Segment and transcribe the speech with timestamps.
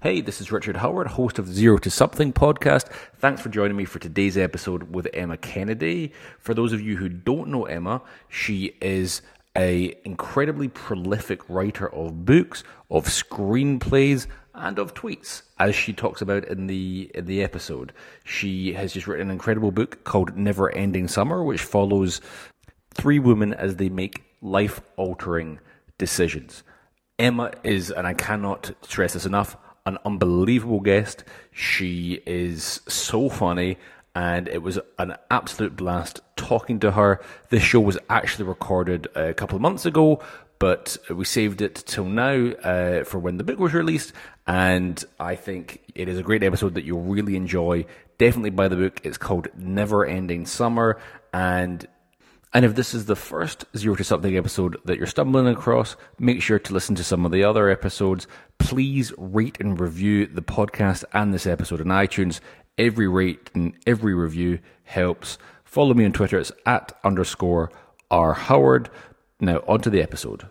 [0.00, 2.86] Hey, this is Richard Howard, host of Zero to Something podcast.
[3.16, 6.12] Thanks for joining me for today's episode with Emma Kennedy.
[6.38, 9.22] For those of you who don't know Emma, she is
[9.56, 16.44] a incredibly prolific writer of books, of screenplays, and of tweets, as she talks about
[16.44, 17.92] in the in the episode.
[18.22, 22.20] She has just written an incredible book called Neverending Summer, which follows
[22.94, 25.58] three women as they make life altering
[25.98, 26.62] decisions.
[27.18, 29.56] Emma is, and I cannot stress this enough,
[29.88, 31.24] an unbelievable guest.
[31.50, 33.78] She is so funny,
[34.14, 37.20] and it was an absolute blast talking to her.
[37.48, 40.22] This show was actually recorded a couple of months ago,
[40.58, 44.12] but we saved it till now uh, for when the book was released.
[44.46, 47.86] And I think it is a great episode that you'll really enjoy.
[48.18, 49.00] Definitely buy the book.
[49.04, 50.98] It's called Neverending Summer,
[51.32, 51.86] and
[52.54, 56.40] and if this is the first Zero to Something episode that you're stumbling across, make
[56.40, 58.26] sure to listen to some of the other episodes.
[58.58, 62.40] Please rate and review the podcast and this episode on iTunes.
[62.78, 65.36] Every rate and every review helps.
[65.64, 66.38] Follow me on Twitter.
[66.38, 67.70] It's at underscore
[68.10, 68.88] R Howard.
[69.40, 70.46] Now, on to the episode.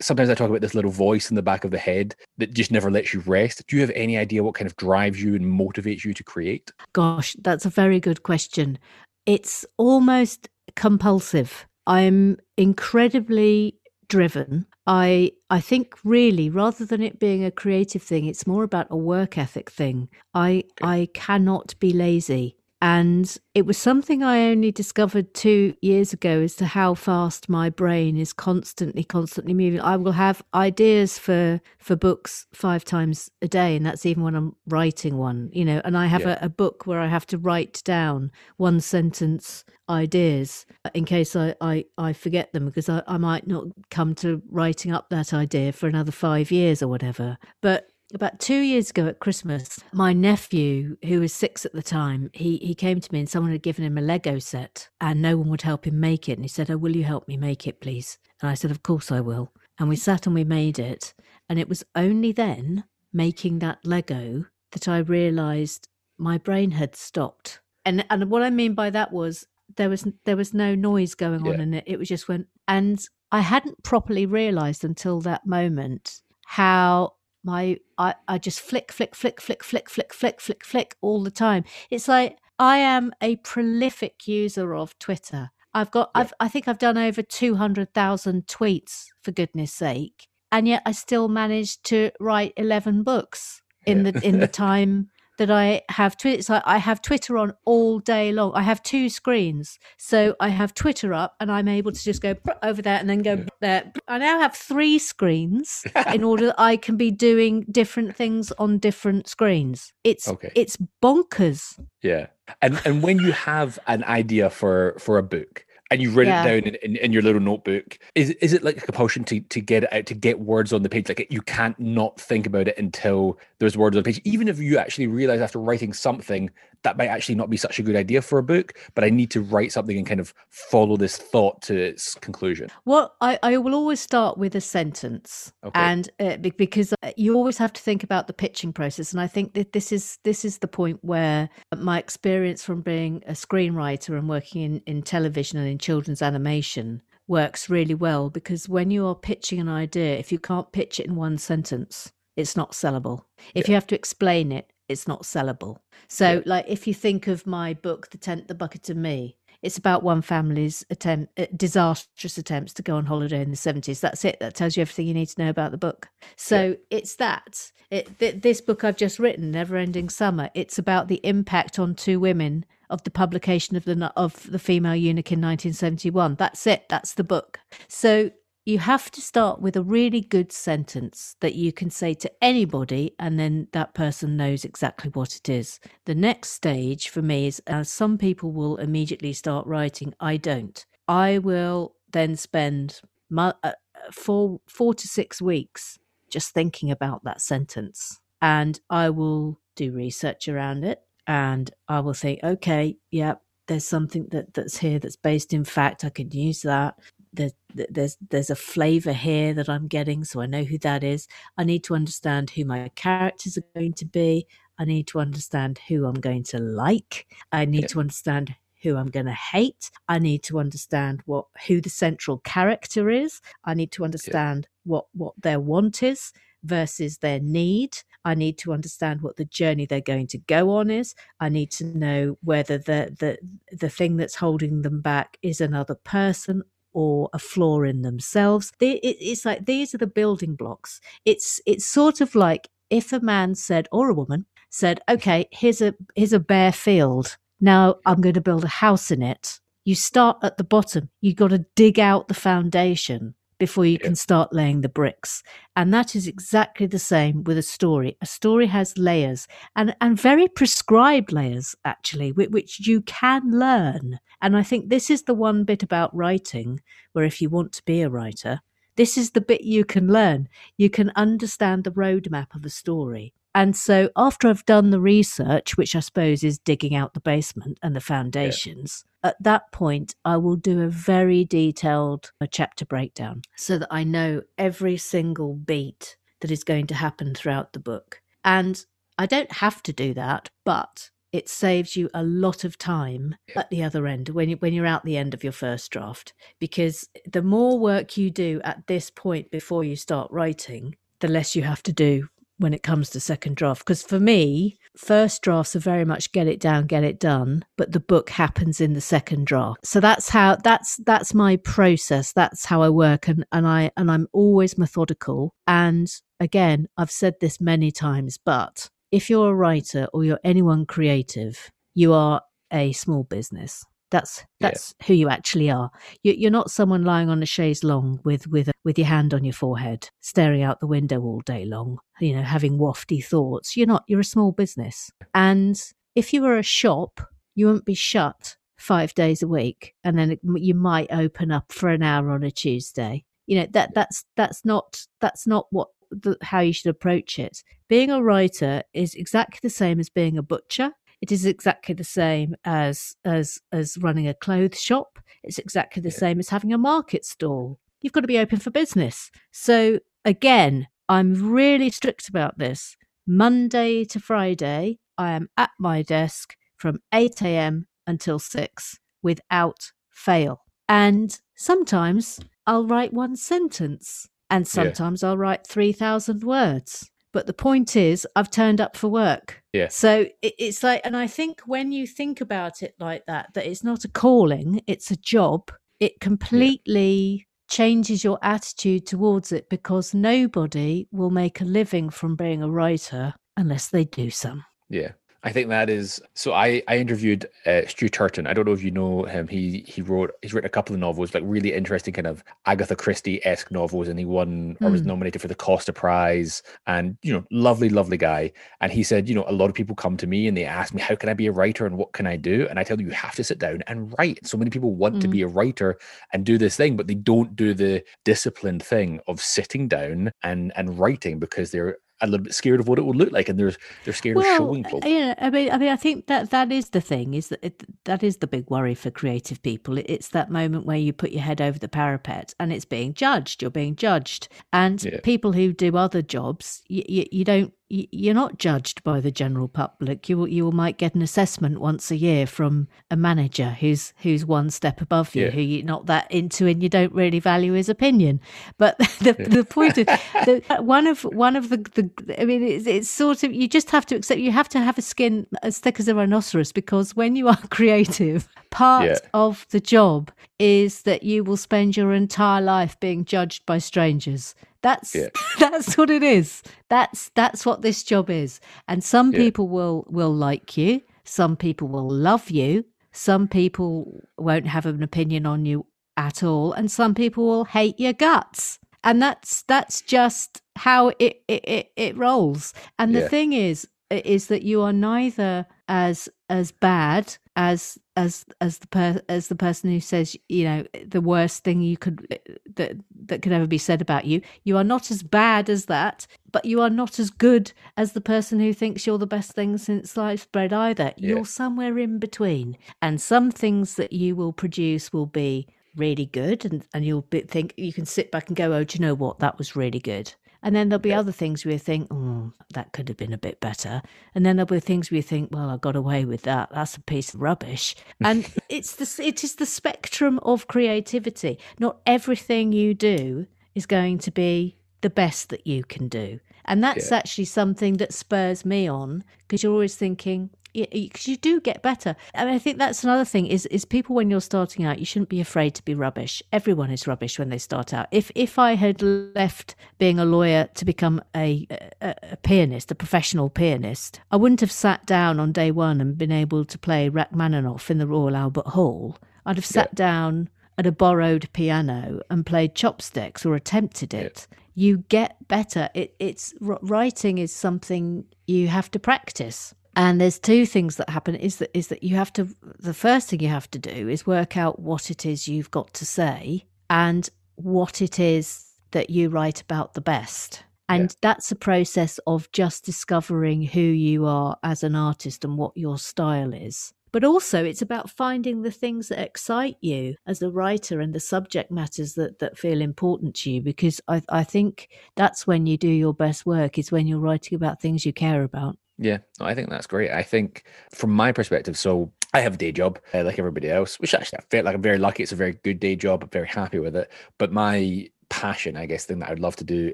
[0.00, 2.70] Sometimes I talk about this little voice in the back of the head that just
[2.70, 3.66] never lets you rest.
[3.66, 6.72] Do you have any idea what kind of drives you and motivates you to create?
[6.92, 8.78] Gosh, that's a very good question.
[9.26, 11.66] It's almost compulsive.
[11.86, 13.74] I'm incredibly
[14.08, 14.66] driven.
[14.86, 18.96] I I think really rather than it being a creative thing, it's more about a
[18.96, 20.08] work ethic thing.
[20.34, 21.02] I okay.
[21.02, 22.56] I cannot be lazy.
[22.80, 27.70] And it was something I only discovered two years ago as to how fast my
[27.70, 29.80] brain is constantly, constantly moving.
[29.80, 34.36] I will have ideas for for books five times a day, and that's even when
[34.36, 35.80] I'm writing one, you know.
[35.84, 36.38] And I have yeah.
[36.40, 41.34] a, a, book where I have to write down one sentence ideas uh, in case
[41.34, 45.32] I, I, I forget them because I, I might not come to writing up that
[45.32, 47.38] idea for another five years or whatever.
[47.60, 52.30] But about two years ago at Christmas, my nephew, who was six at the time,
[52.32, 55.36] he, he came to me and someone had given him a Lego set and no
[55.36, 56.32] one would help him make it.
[56.32, 58.18] And he said, Oh, will you help me make it, please?
[58.40, 59.52] And I said, Of course I will.
[59.78, 61.12] And we sat and we made it.
[61.48, 65.88] And it was only then, making that Lego, that I realized
[66.18, 67.60] my brain had stopped.
[67.84, 69.46] And and what I mean by that was
[69.76, 71.62] there was there was no noise going on yeah.
[71.62, 71.84] in it.
[71.86, 77.12] It was just went and I hadn't properly realized until that moment how
[77.44, 81.30] my I, I just flick flick flick flick flick flick flick flick flick all the
[81.30, 86.22] time it's like i am a prolific user of twitter i've got yeah.
[86.22, 91.28] i've i think i've done over 200,000 tweets for goodness sake and yet i still
[91.28, 94.12] managed to write 11 books in yeah.
[94.12, 96.42] the in the time that I have Twitter.
[96.42, 98.52] So I have Twitter on all day long.
[98.54, 102.34] I have two screens, so I have Twitter up, and I'm able to just go
[102.62, 103.44] over there and then go yeah.
[103.60, 103.92] there.
[104.06, 108.78] I now have three screens in order that I can be doing different things on
[108.78, 109.92] different screens.
[110.04, 110.52] It's okay.
[110.54, 111.80] it's bonkers.
[112.02, 112.26] Yeah,
[112.60, 116.44] and and when you have an idea for for a book, and you write yeah.
[116.44, 117.98] it down in, in, in, your little notebook.
[118.14, 120.82] Is is it like a compulsion to, to get it out, to get words on
[120.82, 121.08] the page?
[121.08, 124.20] Like you can't not think about it until there's words on the page.
[124.24, 126.50] Even if you actually realize after writing something
[126.82, 129.30] that might actually not be such a good idea for a book, but I need
[129.32, 132.68] to write something and kind of follow this thought to its conclusion.
[132.84, 135.78] Well, I, I will always start with a sentence, okay.
[135.78, 139.12] and uh, because uh, you always have to think about the pitching process.
[139.12, 143.22] And I think that this is this is the point where my experience from being
[143.26, 148.68] a screenwriter and working in, in television and in children's animation works really well because
[148.68, 152.56] when you are pitching an idea, if you can't pitch it in one sentence, it's
[152.56, 153.24] not sellable.
[153.54, 153.72] If yeah.
[153.72, 155.78] you have to explain it, it's not sellable.
[156.08, 156.40] So, yeah.
[156.46, 160.02] like, if you think of my book, The Tent, the Bucket, and Me, it's about
[160.02, 164.00] one family's attempt, uh, disastrous attempts to go on holiday in the 70s.
[164.00, 164.38] That's it.
[164.40, 166.08] That tells you everything you need to know about the book.
[166.36, 166.98] So yeah.
[166.98, 167.72] it's that.
[167.90, 172.20] It, th- this book I've just written, Neverending Summer, it's about the impact on two
[172.20, 176.36] women of the publication of the of the female eunuch in 1971.
[176.36, 176.88] That's it.
[176.88, 177.60] That's the book.
[177.86, 178.30] So
[178.68, 183.14] you have to start with a really good sentence that you can say to anybody,
[183.18, 185.80] and then that person knows exactly what it is.
[186.04, 190.84] The next stage for me is as some people will immediately start writing, I don't.
[191.08, 193.00] I will then spend
[193.30, 193.72] my, uh,
[194.12, 195.98] four, four to six weeks
[196.28, 202.12] just thinking about that sentence, and I will do research around it, and I will
[202.12, 203.36] think, okay, yeah,
[203.66, 206.04] there's something that that's here that's based in fact.
[206.04, 206.96] I can use that
[207.38, 207.52] there's
[207.88, 211.28] there's there's a flavor here that I'm getting, so I know who that is.
[211.56, 214.46] I need to understand who my characters are going to be.
[214.78, 217.26] I need to understand who I'm going to like.
[217.52, 219.90] I need to understand who I'm going to hate.
[220.08, 223.40] I need to understand what who the central character is.
[223.64, 224.90] I need to understand yeah.
[224.90, 226.32] what what their want is
[226.64, 227.96] versus their need.
[228.24, 231.14] I need to understand what the journey they're going to go on is.
[231.38, 233.38] I need to know whether the the
[233.76, 236.62] the thing that's holding them back is another person
[236.98, 238.72] or a flaw in themselves.
[238.80, 241.00] It's like these are the building blocks.
[241.24, 245.80] It's it's sort of like if a man said or a woman said, "Okay, here's
[245.80, 247.36] a here's a bare field.
[247.60, 251.08] Now I'm going to build a house in it." You start at the bottom.
[251.20, 254.06] You've got to dig out the foundation before you yeah.
[254.06, 255.42] can start laying the bricks.
[255.76, 258.16] And that is exactly the same with a story.
[258.20, 259.46] A story has layers
[259.76, 264.20] and, and very prescribed layers, actually, which, which you can learn.
[264.40, 266.80] And I think this is the one bit about writing
[267.12, 268.60] where if you want to be a writer,
[268.96, 270.48] this is the bit you can learn.
[270.76, 273.32] You can understand the roadmap of a story.
[273.58, 277.76] And so after I've done the research, which I suppose is digging out the basement
[277.82, 279.30] and the foundations, yeah.
[279.30, 284.42] at that point, I will do a very detailed chapter breakdown so that I know
[284.58, 288.22] every single beat that is going to happen throughout the book.
[288.44, 288.86] And
[289.18, 293.58] I don't have to do that, but it saves you a lot of time yeah.
[293.58, 296.32] at the other end when you when you're out the end of your first draft
[296.60, 301.54] because the more work you do at this point before you start writing the less
[301.54, 302.28] you have to do
[302.58, 306.46] when it comes to second draft because for me first drafts are very much get
[306.46, 309.84] it down get it done but the book happens in the second draft.
[309.84, 312.32] So that's how that's that's my process.
[312.32, 315.54] That's how i work and and i and i'm always methodical.
[315.66, 316.08] And
[316.40, 321.70] again i've said this many times but if you're a writer or you're anyone creative
[321.94, 325.06] you are a small business that's that's yeah.
[325.06, 325.90] who you actually are.
[326.22, 329.44] You, are not someone lying on a chaise longue with with with your hand on
[329.44, 331.98] your forehead, staring out the window all day long.
[332.20, 333.76] You know, having wafty thoughts.
[333.76, 334.04] You're not.
[334.08, 335.80] You're a small business, and
[336.14, 337.20] if you were a shop,
[337.54, 341.72] you wouldn't be shut five days a week, and then it, you might open up
[341.72, 343.24] for an hour on a Tuesday.
[343.46, 347.62] You know that that's that's not that's not what the, how you should approach it.
[347.88, 350.92] Being a writer is exactly the same as being a butcher.
[351.20, 355.18] It is exactly the same as as as running a clothes shop.
[355.42, 356.18] It's exactly the yeah.
[356.18, 357.78] same as having a market stall.
[358.00, 359.30] You've got to be open for business.
[359.50, 362.96] So again, I'm really strict about this.
[363.26, 367.86] Monday to Friday, I am at my desk from 8 a.m.
[368.06, 370.62] until 6 without fail.
[370.88, 375.30] And sometimes I'll write one sentence, and sometimes yeah.
[375.30, 377.10] I'll write 3,000 words.
[377.32, 379.62] But the point is, I've turned up for work.
[379.72, 379.88] Yeah.
[379.88, 383.66] So it, it's like, and I think when you think about it like that, that
[383.66, 385.70] it's not a calling, it's a job,
[386.00, 387.44] it completely yeah.
[387.68, 393.34] changes your attitude towards it because nobody will make a living from being a writer
[393.56, 394.64] unless they do some.
[394.88, 395.12] Yeah.
[395.48, 396.52] I think that is so.
[396.52, 398.46] I I interviewed uh, Stu Turton.
[398.46, 399.48] I don't know if you know him.
[399.48, 402.94] He he wrote he's written a couple of novels, like really interesting kind of Agatha
[402.94, 404.86] Christie esque novels, and he won mm.
[404.86, 405.06] or was hmm.
[405.06, 406.62] nominated for the Costa Prize.
[406.86, 408.52] And you know, lovely, lovely guy.
[408.82, 410.92] And he said, you know, a lot of people come to me and they ask
[410.92, 412.66] me, how can I be a writer and what can I do?
[412.68, 414.46] And I tell them, you have to sit down and write.
[414.46, 415.20] So many people want mm.
[415.22, 415.32] to hmm.
[415.32, 415.98] be a writer
[416.34, 420.74] and do this thing, but they don't do the disciplined thing of sitting down and
[420.76, 423.58] and writing because they're a little bit scared of what it would look like, and
[423.58, 423.74] they're
[424.04, 425.00] they're scared well, of showing people.
[425.04, 427.84] Yeah, I mean, I mean, I think that that is the thing is that it,
[428.04, 429.98] that is the big worry for creative people.
[429.98, 433.62] It's that moment where you put your head over the parapet and it's being judged.
[433.62, 435.20] You're being judged, and yeah.
[435.22, 439.66] people who do other jobs, you, you, you don't you're not judged by the general
[439.66, 440.28] public.
[440.28, 444.68] You you might get an assessment once a year from a manager who's who's one
[444.68, 445.50] step above you, yeah.
[445.50, 448.40] who you're not that into, and you don't really value his opinion.
[448.76, 449.48] But the yeah.
[449.48, 450.06] the point of
[450.44, 453.90] the, one of one of the, the I mean, it's, it's sort of you just
[453.90, 454.40] have to accept.
[454.40, 457.56] You have to have a skin as thick as a rhinoceros because when you are
[457.70, 459.18] creative, part yeah.
[459.34, 464.54] of the job is that you will spend your entire life being judged by strangers
[464.82, 465.28] that's yeah.
[465.58, 466.62] that's what it is.
[466.88, 468.60] That's that's what this job is.
[468.86, 469.38] And some yeah.
[469.38, 475.02] people will will like you, some people will love you, some people won't have an
[475.02, 478.78] opinion on you at all, and some people will hate your guts.
[479.04, 482.74] And that's that's just how it it, it, it rolls.
[482.98, 488.78] And the thing is is that you are neither as as bad as as as
[488.78, 492.38] the per, as the person who says you know the worst thing you could eh,
[492.76, 492.92] that
[493.26, 494.40] that could ever be said about you.
[494.62, 498.20] You are not as bad as that but you are not as good as the
[498.20, 501.12] person who thinks you're the best thing since sliced bread either.
[501.16, 501.30] Yeah.
[501.30, 506.64] you're somewhere in between and some things that you will produce will be really good
[506.64, 509.14] and and you'll be, think you can sit back and go oh do you know
[509.14, 509.40] what?
[509.40, 511.20] That was really good And then there'll be yeah.
[511.20, 514.02] other things where you think, oh, that could have been a bit better.
[514.34, 516.70] And then there'll be things where you think, well, I got away with that.
[516.72, 517.94] That's a piece of rubbish.
[518.20, 521.58] And it's the it is the spectrum of creativity.
[521.78, 526.40] Not everything you do is going to be the best that you can do.
[526.64, 527.18] And that's yeah.
[527.18, 532.16] actually something that spurs me on because you're always thinking, because you do get better.
[532.34, 535.04] I mean, I think that's another thing is is people when you're starting out, you
[535.04, 536.42] shouldn't be afraid to be rubbish.
[536.52, 538.06] Everyone is rubbish when they start out.
[538.10, 541.66] If if I had left being a lawyer to become a,
[542.00, 546.18] a, a pianist, a professional pianist, I wouldn't have sat down on day one and
[546.18, 549.16] been able to play Rachmaninoff in the Royal Albert Hall.
[549.46, 549.96] I'd have sat yeah.
[549.96, 554.46] down at a borrowed piano and played chopsticks or attempted it.
[554.50, 554.58] Yeah.
[554.74, 555.88] You get better.
[555.92, 559.74] It, it's writing is something you have to practice.
[559.98, 563.28] And there's two things that happen is that is that you have to the first
[563.28, 566.66] thing you have to do is work out what it is you've got to say
[566.88, 570.62] and what it is that you write about the best.
[570.88, 571.16] And yeah.
[571.20, 575.98] that's a process of just discovering who you are as an artist and what your
[575.98, 576.94] style is.
[577.10, 581.20] But also, it's about finding the things that excite you as a writer and the
[581.20, 583.62] subject matters that, that feel important to you.
[583.62, 587.56] Because I, I think that's when you do your best work, is when you're writing
[587.56, 588.76] about things you care about.
[588.98, 590.10] Yeah, I think that's great.
[590.10, 593.98] I think from my perspective, so I have a day job uh, like everybody else,
[594.00, 595.22] which actually I feel like I'm very lucky.
[595.22, 596.22] It's a very good day job.
[596.22, 597.10] I'm very happy with it.
[597.38, 599.92] But my passion, I guess, thing that I'd love to do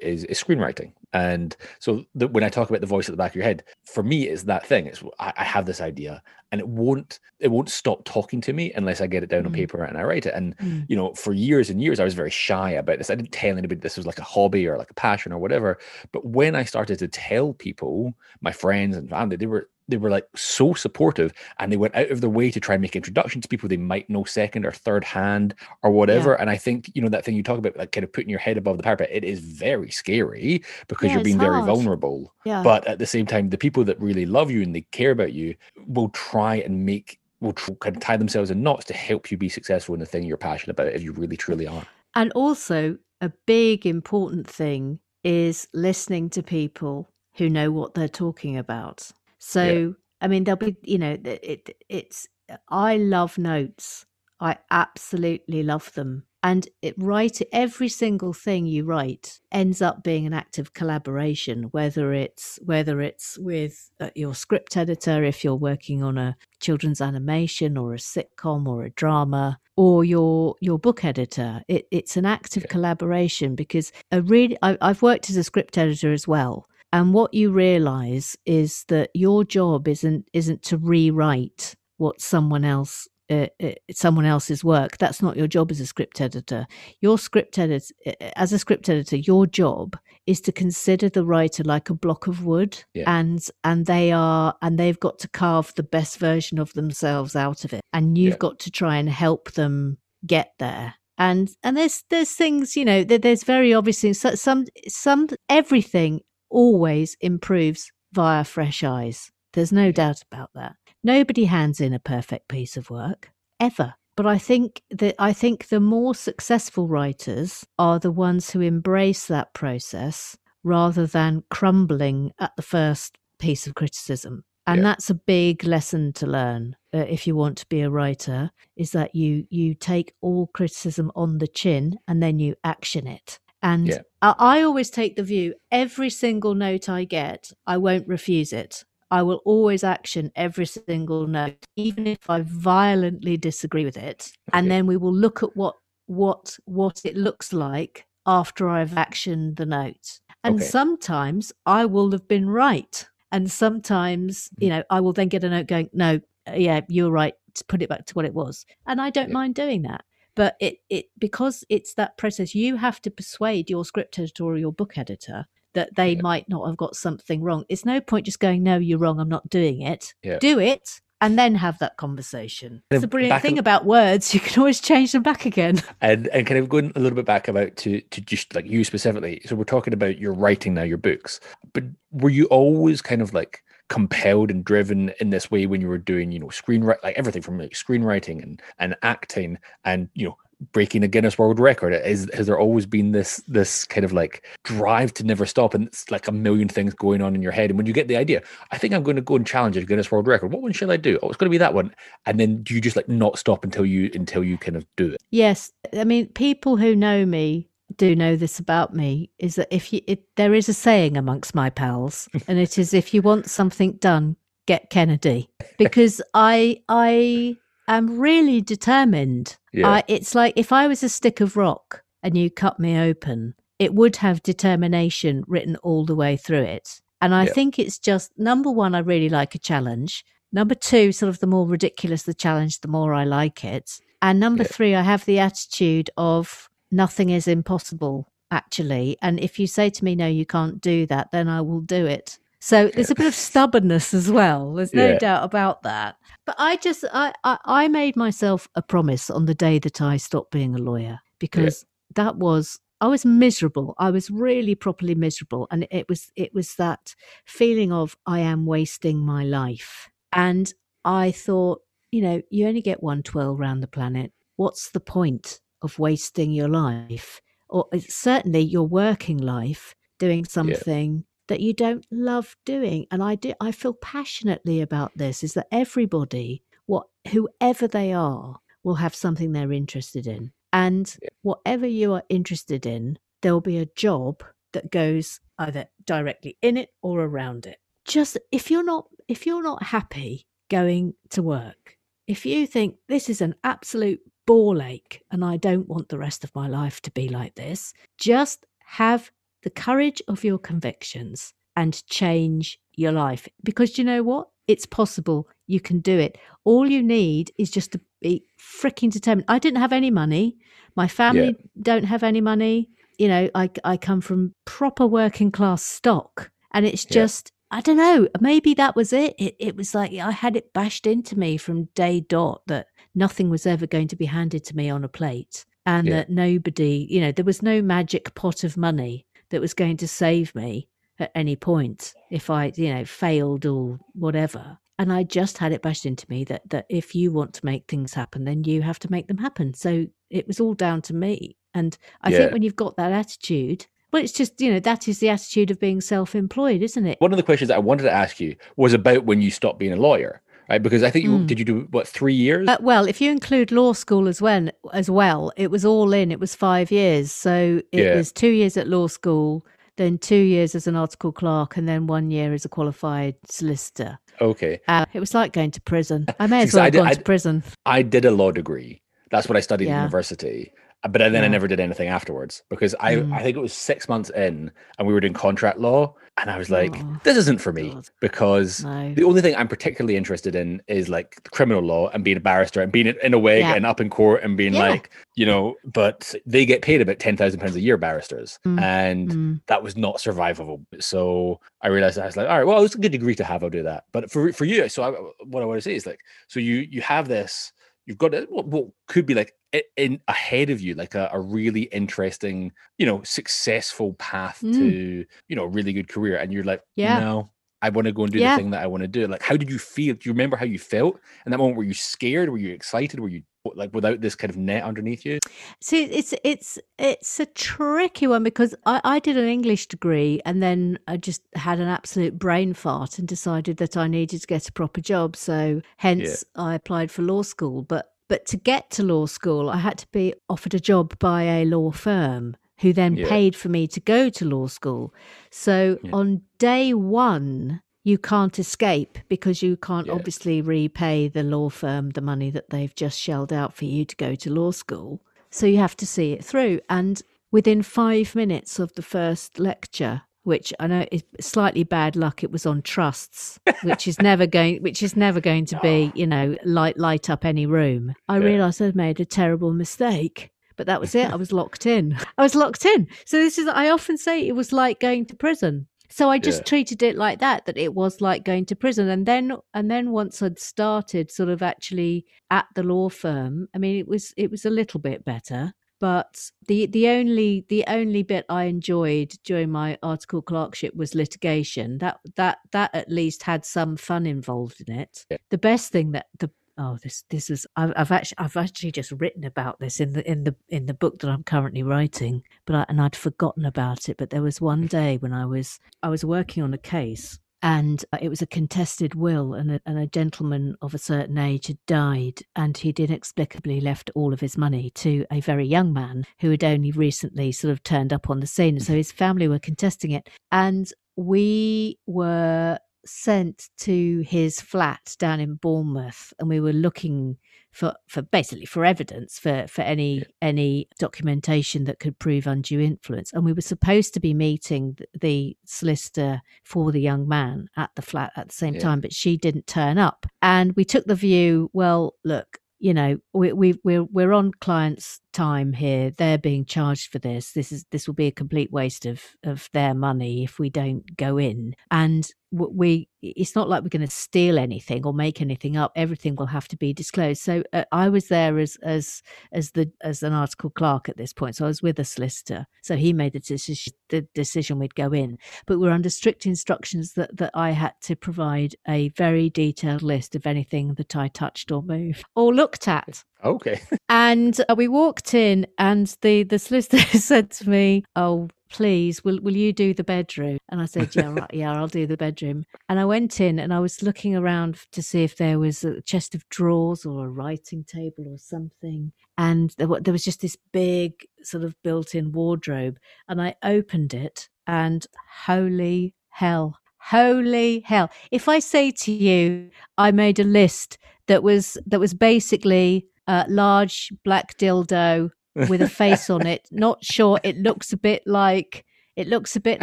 [0.00, 0.92] is, is screenwriting.
[1.14, 3.62] And so the, when I talk about the voice at the back of your head,
[3.84, 4.86] for me, it's that thing.
[4.86, 8.72] It's I, I have this idea, and it won't it won't stop talking to me
[8.72, 9.46] unless I get it down mm.
[9.46, 10.34] on paper and I write it.
[10.34, 10.84] And mm.
[10.88, 13.10] you know, for years and years, I was very shy about this.
[13.10, 15.78] I didn't tell anybody this was like a hobby or like a passion or whatever.
[16.10, 20.10] But when I started to tell people, my friends and family, they were they were
[20.10, 23.42] like so supportive and they went out of their way to try and make introductions
[23.42, 26.30] to people they might know second or third hand or whatever.
[26.30, 26.36] Yeah.
[26.40, 28.38] And I think, you know, that thing you talk about, like kind of putting your
[28.38, 32.32] head above the parapet, it is very scary because yeah, you're being very vulnerable.
[32.44, 32.62] Yeah.
[32.62, 35.32] But at the same time, the people that really love you and they care about
[35.32, 35.54] you
[35.86, 39.36] will try and make, will try, kind of tie themselves in knots to help you
[39.36, 41.86] be successful in the thing you're passionate about if you really truly are.
[42.14, 48.56] And also, a big important thing is listening to people who know what they're talking
[48.56, 49.10] about.
[49.46, 49.88] So, yeah.
[50.22, 52.26] I mean, there'll be, you know, it, it's,
[52.68, 54.06] I love notes.
[54.40, 56.24] I absolutely love them.
[56.42, 61.64] And it write every single thing you write ends up being an act of collaboration,
[61.70, 67.00] whether it's whether it's with uh, your script editor if you're working on a children's
[67.00, 71.62] animation or a sitcom or a drama, or your your book editor.
[71.66, 75.78] It, it's an act of collaboration because a really I, I've worked as a script
[75.78, 81.74] editor as well, and what you realize is that your job isn't isn't to rewrite
[81.96, 86.20] what someone else uh, uh, someone else's work that's not your job as a script
[86.20, 86.66] editor
[87.00, 89.96] your script editor uh, as a script editor your job
[90.26, 93.04] is to consider the writer like a block of wood yeah.
[93.06, 97.64] and and they are and they've got to carve the best version of themselves out
[97.64, 98.38] of it and you've yeah.
[98.38, 103.02] got to try and help them get there and and there's there's things you know
[103.02, 106.20] there's very obviously some some everything
[106.54, 109.30] always improves via fresh eyes.
[109.52, 110.76] There's no doubt about that.
[111.02, 113.30] Nobody hands in a perfect piece of work,
[113.60, 113.94] ever.
[114.16, 119.26] But I think that I think the more successful writers are the ones who embrace
[119.26, 124.44] that process rather than crumbling at the first piece of criticism.
[124.66, 124.84] And yeah.
[124.84, 128.92] that's a big lesson to learn uh, if you want to be a writer is
[128.92, 133.40] that you you take all criticism on the chin and then you action it.
[133.64, 134.02] And yeah.
[134.20, 138.84] I, I always take the view every single note I get, I won't refuse it.
[139.10, 144.30] I will always action every single note, even if I violently disagree with it.
[144.50, 144.58] Okay.
[144.58, 149.56] And then we will look at what what what it looks like after I've actioned
[149.56, 150.20] the note.
[150.42, 150.64] And okay.
[150.64, 153.08] sometimes I will have been right.
[153.32, 154.78] And sometimes, you mm-hmm.
[154.78, 156.20] know, I will then get a note going, no,
[156.54, 157.34] yeah, you're right.
[157.54, 158.66] To put it back to what it was.
[158.84, 159.34] And I don't yeah.
[159.34, 163.84] mind doing that but it it because it's that process you have to persuade your
[163.84, 166.22] script editor or your book editor that they yeah.
[166.22, 169.28] might not have got something wrong it's no point just going no you're wrong i'm
[169.28, 170.38] not doing it yeah.
[170.38, 172.82] do it and then have that conversation.
[172.90, 175.82] It's a brilliant thing about words; you can always change them back again.
[176.02, 178.84] And and kind of going a little bit back about to to just like you
[178.84, 179.40] specifically.
[179.46, 181.40] So we're talking about your writing now, your books.
[181.72, 185.88] But were you always kind of like compelled and driven in this way when you
[185.88, 190.26] were doing, you know, screenwriting, like everything from like screenwriting and and acting and you
[190.26, 190.36] know
[190.72, 191.92] breaking a Guinness World Record?
[191.92, 195.86] Is has there always been this this kind of like drive to never stop, and
[195.86, 197.70] it's like a million things going on in your head?
[197.70, 199.84] And when you get the idea, I think I'm going to go and challenge a
[199.84, 200.52] Guinness World Record.
[200.52, 201.18] What one should I do?
[201.22, 201.94] Oh, it's going to be that one.
[202.26, 205.12] And then do you just like not stop until you until you kind of do
[205.12, 205.22] it?
[205.30, 209.92] Yes, I mean people who know me do know this about me is that if
[209.92, 213.48] you it, there is a saying amongst my pals, and it is if you want
[213.50, 214.36] something done,
[214.66, 215.48] get Kennedy,
[215.78, 217.56] because I I
[217.88, 219.56] am really determined.
[219.72, 219.90] Yeah.
[219.90, 223.54] I, it's like if I was a stick of rock and you cut me open,
[223.78, 227.00] it would have determination written all the way through it.
[227.20, 227.52] And I Yeah.
[227.52, 230.24] think it's just number one, I really like a challenge.
[230.52, 233.98] Number two, sort of the more ridiculous the challenge, the more I like it.
[234.22, 234.68] And number Yeah.
[234.70, 239.16] three, I have the attitude of nothing is impossible, actually.
[239.22, 242.06] And if you say to me, no, you can't do that, then I will do
[242.06, 242.38] it.
[242.60, 244.72] So there's a bit of stubbornness as well.
[244.74, 245.18] There's no Yeah.
[245.18, 246.16] doubt about that.
[246.46, 250.16] But I just, I, I, I made myself a promise on the day that I
[250.16, 251.84] stopped being a lawyer because
[252.14, 253.94] that was I was miserable.
[253.98, 258.64] I was really properly miserable, and it was it was that feeling of I am
[258.64, 260.08] wasting my life.
[260.32, 260.72] And
[261.04, 261.82] I thought,
[262.12, 264.32] you know, you only get one twirl round the planet.
[264.56, 271.24] What's the point of wasting your life, or uh, certainly your working life, doing something
[271.46, 273.06] that you don't love doing?
[273.10, 273.52] And I do.
[273.60, 275.44] I feel passionately about this.
[275.44, 280.52] Is that everybody, what whoever they are, will have something they're interested in.
[280.72, 286.56] And whatever you are interested in, there will be a job that goes either directly
[286.62, 287.78] in it or around it.
[288.04, 293.30] Just if you're not if you're not happy going to work, if you think this
[293.30, 297.10] is an absolute ball ache and I don't want the rest of my life to
[297.10, 299.30] be like this, just have
[299.62, 303.48] the courage of your convictions and change your life.
[303.62, 304.48] Because you know what?
[304.68, 305.48] It's possible.
[305.66, 306.38] You can do it.
[306.64, 309.46] All you need is just to be freaking determined.
[309.48, 310.56] I didn't have any money.
[310.96, 312.90] My family don't have any money.
[313.18, 316.50] You know, I, I come from proper working class stock.
[316.72, 317.12] And it's Yeah.
[317.22, 319.34] just, I don't know, maybe that was it.
[319.38, 319.56] it.
[319.58, 323.66] It was like I had it bashed into me from day dot that nothing was
[323.66, 325.64] ever going to be handed to me on a plate.
[325.86, 326.14] And Yeah.
[326.16, 330.08] that nobody, you know, there was no magic pot of money that was going to
[330.08, 334.78] save me at any point if I, you know, failed or whatever.
[334.98, 337.84] And I just had it bashed into me that that if you want to make
[337.86, 339.74] things happen, then you have to make them happen.
[339.74, 341.56] So it was all down to me.
[341.74, 342.38] And I Yeah.
[342.38, 345.72] think when you've got that attitude, well, it's just, you know, that is the attitude
[345.72, 347.20] of being self employed, isn't it?
[347.20, 349.92] One of the questions I wanted to ask you was about when you stopped being
[349.92, 350.82] a lawyer, right?
[350.82, 351.46] Because I think you Mm.
[351.46, 352.68] did you do what three years?
[352.68, 356.30] Uh, well, if you include law school as well, as well, it was all in.
[356.32, 358.14] It was five years, so it Yeah.
[358.16, 359.64] was two years at law school,
[359.96, 364.18] then two years as an article clerk, and then one year as a qualified solicitor.
[364.40, 366.26] okay, Uh, it was like going to prison.
[366.40, 367.62] I may as well have did- gone I to prison.
[367.86, 369.00] I did a law degree.
[369.30, 369.98] That's what I studied Yeah.
[369.98, 370.72] at university.
[371.04, 373.32] Uh, But then I never did anything afterwards because I, Mm.
[373.32, 376.14] I think it was six months in and we were doing contract law.
[376.36, 378.08] And I was like, Oh, this isn't for me God.
[378.20, 379.14] because No.
[379.14, 382.82] the only thing I'm particularly interested in is like criminal law and being a barrister
[382.82, 383.74] and being in a wig Yeah.
[383.76, 384.80] and up in court and being Yeah.
[384.88, 388.58] like, you know, but they get paid about £10,000 a year, barristers.
[388.66, 388.82] Mm.
[388.82, 389.60] And Mm.
[389.68, 390.84] that was not survivable.
[391.00, 393.62] So I realized I was like, all right, well, it's a good degree to have.
[393.62, 394.04] I'll do that.
[394.10, 395.10] But for for you, so I,
[395.44, 396.18] what I want to say is like,
[396.48, 397.72] so you you have this,
[398.06, 399.54] you've got it, what, what could be like
[399.96, 404.78] in ahead of you, like a, a really interesting, you know, successful path Mm.
[404.78, 407.18] to you know a really good career, and you're like, Yeah.
[407.20, 407.50] no.
[407.82, 408.56] I want to go and do Yeah.
[408.56, 409.26] the thing that I want to do.
[409.26, 410.14] Like, how did you feel?
[410.14, 411.76] Do you remember how you felt in that moment?
[411.76, 412.48] Were you scared?
[412.48, 413.20] Were you excited?
[413.20, 413.42] Were you
[413.74, 415.38] like without this kind of net underneath you?
[415.82, 420.62] See, it's it's it's a tricky one because I, I did an English degree and
[420.62, 424.66] then I just had an absolute brain fart and decided that I needed to get
[424.66, 425.36] a proper job.
[425.36, 427.82] So hence I applied for law school.
[427.82, 431.42] But but to get to law school, I had to be offered a job by
[431.44, 433.28] a law firm who then Yeah.
[433.28, 435.14] paid for me to go to law school.
[435.50, 436.10] So Yeah.
[436.12, 437.80] on day one.
[438.06, 440.12] You can't escape because you can't Yeah.
[440.12, 444.14] obviously repay the law firm the money that they've just shelled out for you to
[444.16, 445.22] go to law school.
[445.50, 446.80] So you have to see it through.
[446.90, 452.44] And within five minutes of the first lecture, which I know is slightly bad luck,
[452.44, 456.18] it was on trusts, which is never going, which is never going to be, oh.
[456.18, 458.14] you know, light light up any room.
[458.28, 458.44] I Yeah.
[458.44, 460.50] realised I'd made a terrible mistake.
[460.76, 461.30] But that was it.
[461.30, 462.16] I was locked in.
[462.36, 463.06] I was locked in.
[463.26, 463.68] So this is.
[463.68, 465.86] I often say it was like going to prison.
[466.10, 466.64] So I just Yeah.
[466.64, 467.64] treated it like that.
[467.66, 469.08] That it was like going to prison.
[469.08, 473.68] And then, and then once I'd started, sort of actually at the law firm.
[473.74, 475.72] I mean, it was it was a little bit better.
[476.04, 481.96] But the the only the only bit I enjoyed during my article clerkship was litigation.
[481.96, 485.24] That that that at least had some fun involved in it.
[485.30, 485.38] Yeah.
[485.48, 489.12] The best thing that the oh this this is I've, I've actually I've actually just
[489.12, 492.76] written about this in the in the in the book that I'm currently writing, but
[492.76, 494.18] I, and I'd forgotten about it.
[494.18, 494.90] But there was one mm.
[494.90, 498.46] day when I was I was working on a case and uh, it was a
[498.46, 503.00] contested will, and a, and a gentleman of a certain age had died, and he'd
[503.00, 507.50] inexplicably left all of his money to a very young man who had only recently
[507.52, 508.78] sort of turned up on the scene.
[508.80, 515.54] So his family were contesting it, and we were sent to his flat down in
[515.54, 517.38] Bournemouth, and we were looking
[517.74, 520.24] for for basically for evidence for for any yeah.
[520.40, 525.06] any documentation that could prove undue influence and we were supposed to be meeting the,
[525.20, 528.80] the solicitor for the young man at the flat at the same yeah.
[528.80, 533.18] time but she didn't turn up and we took the view well look you know
[533.32, 537.84] we, we we're we're on clients time here they're being charged for this this is
[537.90, 541.74] this will be a complete waste of of their money if we don't go in.
[541.90, 546.36] And we it's not like we're going to steal anything or make anything up everything
[546.36, 547.42] will have to be disclosed.
[547.42, 551.32] So uh, i was there as as as the as an article clerk at this
[551.32, 552.66] point so i was with a solicitor.
[552.82, 555.38] So he made the decision the decision we'd go in.
[555.66, 560.02] But we we're under strict instructions that that i had to provide a very detailed
[560.02, 564.88] list of anything that i touched or moved or looked at okay and uh, we
[564.88, 569.94] walked in and the the solicitor said to me oh please, will will you do
[569.94, 570.58] the bedroom?
[570.68, 572.64] And I said, yeah, right, yeah, I'll do the bedroom.
[572.88, 576.02] And I went in and I was looking around to see if there was a
[576.02, 579.12] chest of drawers or a writing table or something.
[579.38, 582.98] And there, there was just this big sort of built-in wardrobe.
[583.28, 585.06] And I opened it, and
[585.46, 588.10] holy hell, holy hell!
[588.32, 593.46] If I say to you, I made a list that was that was basically a
[593.48, 595.30] large black dildo
[595.68, 596.68] with a face on it.
[596.72, 597.40] Not sure.
[597.42, 598.84] It looks a bit like
[599.16, 599.82] it looks a bit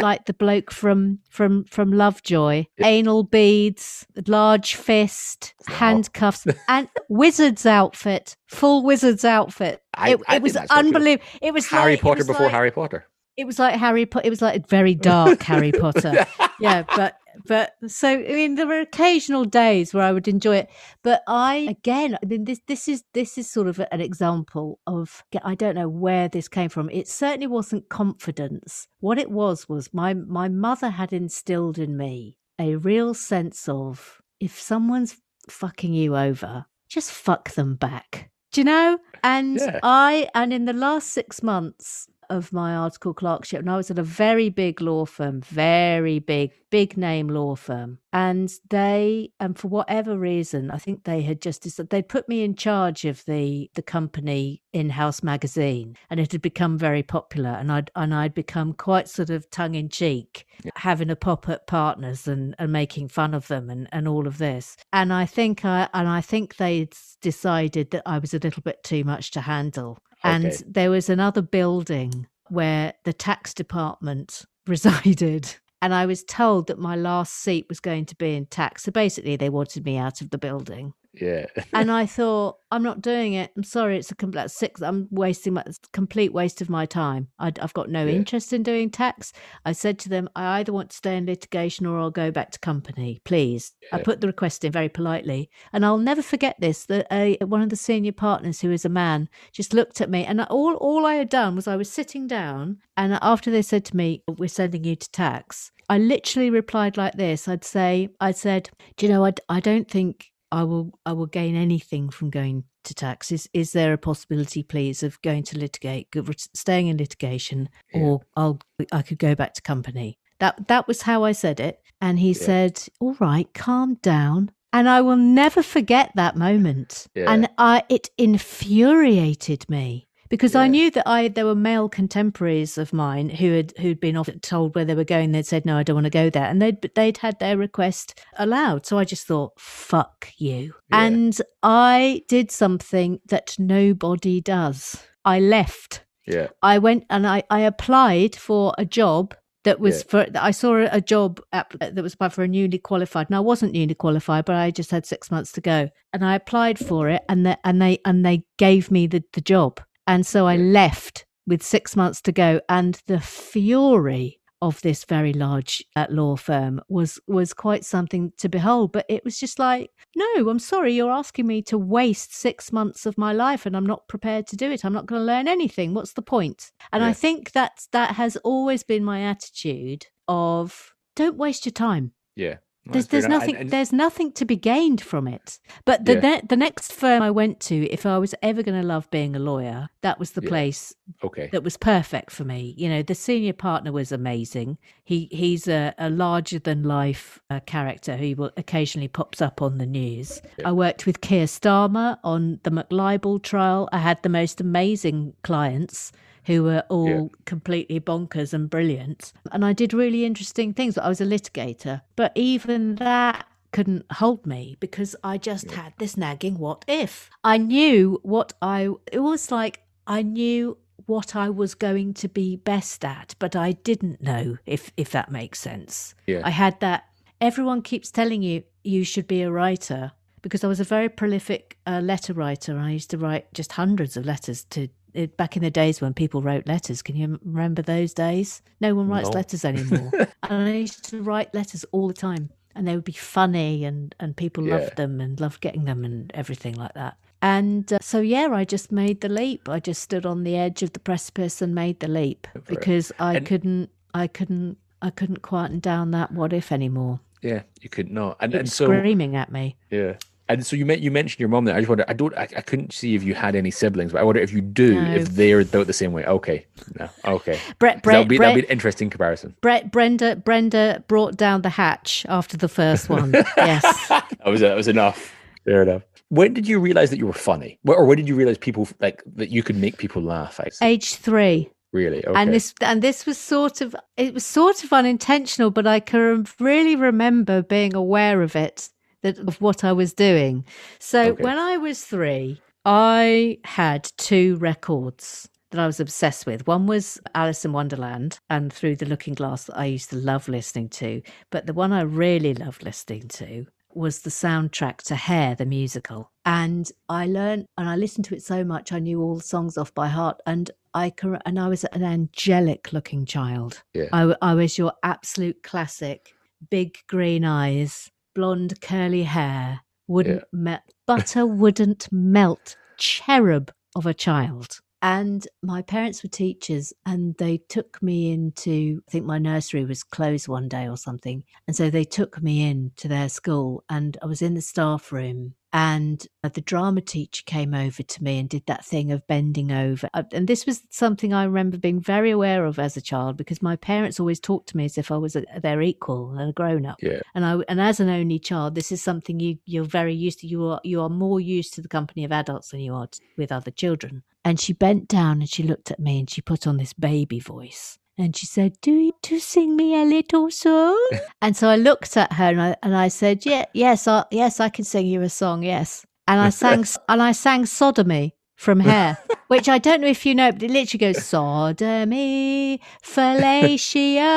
[0.00, 2.64] like the bloke from from from Lovejoy.
[2.82, 9.80] Anal beads, large fist, handcuffs, and wizard's outfit, full wizard's outfit.
[9.94, 11.24] I, it, I it was unbelievable.
[11.40, 13.06] It was Harry like, Potter before like, Harry Potter.
[13.38, 14.26] It was like Harry Potter.
[14.26, 16.26] It was like a very dark Harry Potter.
[16.60, 17.16] yeah, but
[17.46, 20.70] but so I mean, there were occasional days where I would enjoy it,
[21.02, 25.22] but I again, I mean, this this is this is sort of an example of
[25.42, 26.90] I don't know where this came from.
[26.90, 28.88] It certainly wasn't confidence.
[29.00, 34.20] What it was was my my mother had instilled in me a real sense of
[34.40, 35.16] if someone's
[35.48, 38.30] fucking you over, just fuck them back.
[38.52, 38.98] Do you know?
[39.24, 39.80] And yeah.
[39.82, 43.98] I and in the last six months, of my article clerkship and I was at
[43.98, 47.98] a very big law firm, very big, big name law firm.
[48.12, 52.42] And they, and for whatever reason, I think they had just decided they'd put me
[52.42, 57.50] in charge of the the company in-house magazine, and it had become very popular.
[57.50, 60.72] And I'd and I'd become quite sort of tongue in cheek, yeah.
[60.76, 64.38] having a pop at partners and and making fun of them and and all of
[64.38, 64.76] this.
[64.92, 66.88] And I think I and I think they
[67.20, 70.56] decided that I was a little bit too much to handle and okay.
[70.66, 75.56] there was another building where the tax department resided.
[75.80, 78.84] And I was told that my last seat was going to be in tax.
[78.84, 80.94] So basically, they wanted me out of the building.
[81.14, 81.46] Yeah.
[81.72, 83.52] and I thought, I'm not doing it.
[83.56, 83.98] I'm sorry.
[83.98, 84.80] It's a complete six.
[84.80, 87.28] I'm wasting my complete waste of my time.
[87.38, 88.14] I, have got no yeah.
[88.14, 89.32] interest in doing tax.
[89.64, 92.50] I said to them, I either want to stay in litigation or I'll go back
[92.52, 93.72] to company, please.
[93.82, 93.96] Yeah.
[93.96, 95.50] I put the request in very politely.
[95.72, 98.90] And I'll never forget this that a, one of the senior partners, who is a
[98.90, 100.24] man, just looked at me.
[100.24, 102.78] And all, all I had done was I was sitting down.
[102.96, 107.14] And after they said to me, We're sending you to tax, I literally replied like
[107.14, 111.14] this I'd say, I said, Do you know, I, I don't think I will I
[111.14, 113.32] will gain anything from going to tax.
[113.32, 116.14] Is is there a possibility, please, of going to litigate,
[116.54, 118.02] staying in litigation, yeah.
[118.02, 118.60] or I'll
[118.92, 120.18] I could go back to company.
[120.38, 122.44] That that was how I said it, and he yeah.
[122.44, 127.06] said, "All right, calm down." And I will never forget that moment.
[127.14, 127.30] Yeah.
[127.30, 130.62] And I, it infuriated me because yeah.
[130.62, 134.40] I knew that I there were male contemporaries of mine who had who'd been often
[134.40, 135.32] told where they were going.
[135.32, 138.18] They'd said, "No, I don't want to go there," and they'd they'd had their request
[138.38, 138.86] allowed.
[138.86, 141.04] So I just thought, "Fuck you!" Yeah.
[141.04, 145.04] And I did something that nobody does.
[145.22, 146.02] I left.
[146.26, 146.48] Yeah.
[146.62, 150.08] I went and I I applied for a job that was yeah.
[150.08, 153.28] for I saw a job app that was for a newly qualified.
[153.28, 156.36] Now I wasn't newly qualified, but I just had six months to go, and I
[156.36, 159.82] applied for it, and the, and they and they gave me the the job.
[160.06, 162.60] And so I left with six months to go.
[162.68, 168.48] And the fury of this very large uh, law firm was was quite something to
[168.48, 168.92] behold.
[168.92, 173.04] But it was just like no i'm sorry you're asking me to waste 6 months
[173.04, 174.84] of my life and i'm not prepared to do it.
[174.84, 175.94] I'm not going to learn anything.
[175.94, 176.70] What's the point?
[176.92, 177.08] And yeah.
[177.08, 182.12] i think that that has always been my attitude of don't waste your time.
[182.36, 185.60] Yeah there's there's nothing and, and, there's nothing to be gained from it.
[185.84, 186.20] But the yeah.
[186.20, 189.36] ne- the next firm I went to, if I was ever going to love being
[189.36, 190.48] a lawyer, that was the yeah.
[190.48, 190.94] place.
[191.22, 191.48] Okay.
[191.52, 192.74] That was perfect for me.
[192.76, 194.78] You know, the senior partner was amazing.
[195.04, 199.78] He he's a, a larger than life uh, character who will occasionally pops up on
[199.78, 200.42] the news.
[200.58, 200.68] Yeah.
[200.68, 203.88] I worked with Keir Starmer on the McLibel trial.
[203.92, 206.10] I had the most amazing clients
[206.44, 207.28] who were all yeah.
[207.44, 209.32] completely bonkers and brilliant.
[209.50, 210.98] And I did really interesting things.
[210.98, 215.82] I was a litigator, but even that couldn't hold me because I just yeah.
[215.82, 217.30] had this nagging what if.
[217.42, 222.56] I knew what I, it was like I knew what I was going to be
[222.56, 226.14] best at, but I didn't know if if that makes sense.
[226.26, 226.42] Yeah.
[226.44, 227.04] I had that
[227.40, 231.78] everyone keeps telling you you should be a writer because I was a very prolific
[231.86, 232.78] uh, letter writer.
[232.78, 236.14] I used to write just hundreds of letters to it, back in the days when
[236.14, 237.02] people wrote letters.
[237.02, 238.62] Can you remember those days?
[238.80, 239.36] No one writes no.
[239.36, 240.10] letters anymore.
[240.42, 244.14] and I used to write letters all the time, and they would be funny, and
[244.20, 244.76] and people yeah.
[244.76, 247.16] loved them and loved getting them and everything like that.
[247.42, 249.68] And uh, so yeah, I just made the leap.
[249.68, 253.36] I just stood on the edge of the precipice and made the leap because I
[253.36, 257.18] and, couldn't, I couldn't, I couldn't quieten down that what if anymore.
[257.42, 258.36] Yeah, you could not.
[258.38, 259.76] And, and so screaming at me.
[259.90, 260.14] Yeah.
[260.48, 261.74] And so you you mentioned your mom there.
[261.74, 262.04] I just wonder.
[262.08, 262.36] I don't.
[262.36, 265.00] I, I, couldn't see if you had any siblings, but I wonder if you do.
[265.00, 265.14] No.
[265.14, 266.24] If they're about the same way.
[266.24, 266.66] Okay.
[266.98, 267.08] No.
[267.24, 267.58] Okay.
[267.78, 268.02] Brett.
[268.02, 268.14] Brett.
[268.14, 269.54] That'll be, that'll be an interesting comparison.
[269.60, 269.92] Brett.
[269.92, 270.36] Brenda.
[270.36, 273.32] Brenda brought down the hatch after the first one.
[273.56, 274.08] yes.
[274.08, 275.32] that was that was enough.
[275.64, 276.02] Fair enough.
[276.28, 279.22] When did you realize that you were funny, or when did you realize people like
[279.36, 280.58] that you could make people laugh?
[280.82, 281.70] Age three.
[281.92, 282.24] Really?
[282.26, 282.40] Okay.
[282.40, 286.46] And this and this was sort of it was sort of unintentional, but I can
[286.58, 288.88] really remember being aware of it
[289.22, 290.64] that of what I was doing.
[290.98, 291.42] So okay.
[291.42, 296.66] when I was three, I had two records that I was obsessed with.
[296.66, 300.48] One was Alice in Wonderland and Through the Looking Glass that I used to love
[300.48, 301.22] listening to.
[301.50, 306.30] But the one I really loved listening to was the soundtrack to Hair, the musical.
[306.44, 309.76] And I learned and I listened to it so much, I knew all the songs
[309.76, 310.40] off by heart.
[310.46, 311.12] And I
[311.46, 313.82] and I was an angelic looking child.
[313.94, 314.08] Yeah.
[314.12, 316.34] I, I was your absolute classic,
[316.70, 320.46] big green eyes, blonde curly hair wouldn't yeah.
[320.52, 327.58] melt butter wouldn't melt cherub of a child and my parents were teachers and they
[327.68, 331.90] took me into i think my nursery was closed one day or something and so
[331.90, 336.26] they took me in to their school and i was in the staff room and
[336.42, 340.08] the drama teacher came over to me and did that thing of bending over.
[340.12, 343.62] Uh, and this was something I remember being very aware of as a child because
[343.62, 346.52] my parents always talked to me as if I was a, their equal and a
[346.52, 346.98] grown up.
[347.00, 347.20] Yeah.
[347.34, 350.46] And I and as an only child, this is something you you're very used to.
[350.46, 353.08] You are you are more used to the company of adults than you are
[353.38, 354.22] with other children.
[354.44, 357.38] And she bent down and she looked at me and she put on this baby
[357.38, 357.98] voice.
[358.18, 360.98] And she said, "Do you to sing me a little song?"
[361.42, 364.60] and so I looked at her and I and I said, "Yeah, yes, I, yes,
[364.60, 368.78] I can sing you a song, yes." And I sang and I sang "Sodomy" from
[368.78, 374.30] Hair, which I don't know if you know, but it literally goes sodomy, fellatio,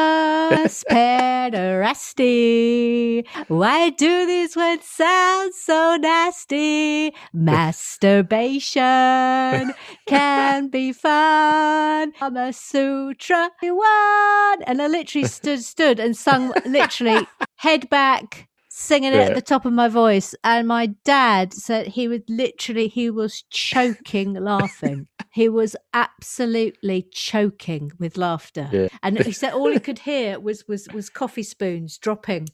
[0.89, 2.43] pederasty.
[3.47, 7.13] Why do these words sound so nasty?
[7.33, 8.81] Masturbation
[10.07, 12.13] can be fun.
[12.19, 14.63] I'm a sutra one.
[14.63, 18.49] And I literally stood, stood and sung literally head back
[18.85, 20.35] singing it at the top of my voice.
[20.43, 25.07] And my dad said he was literally, he was choking laughing.
[25.31, 28.69] he was absolutely choking with laughter.
[28.71, 28.87] Yeah.
[29.03, 32.47] And he said all he could hear was was was coffee spoons dropping.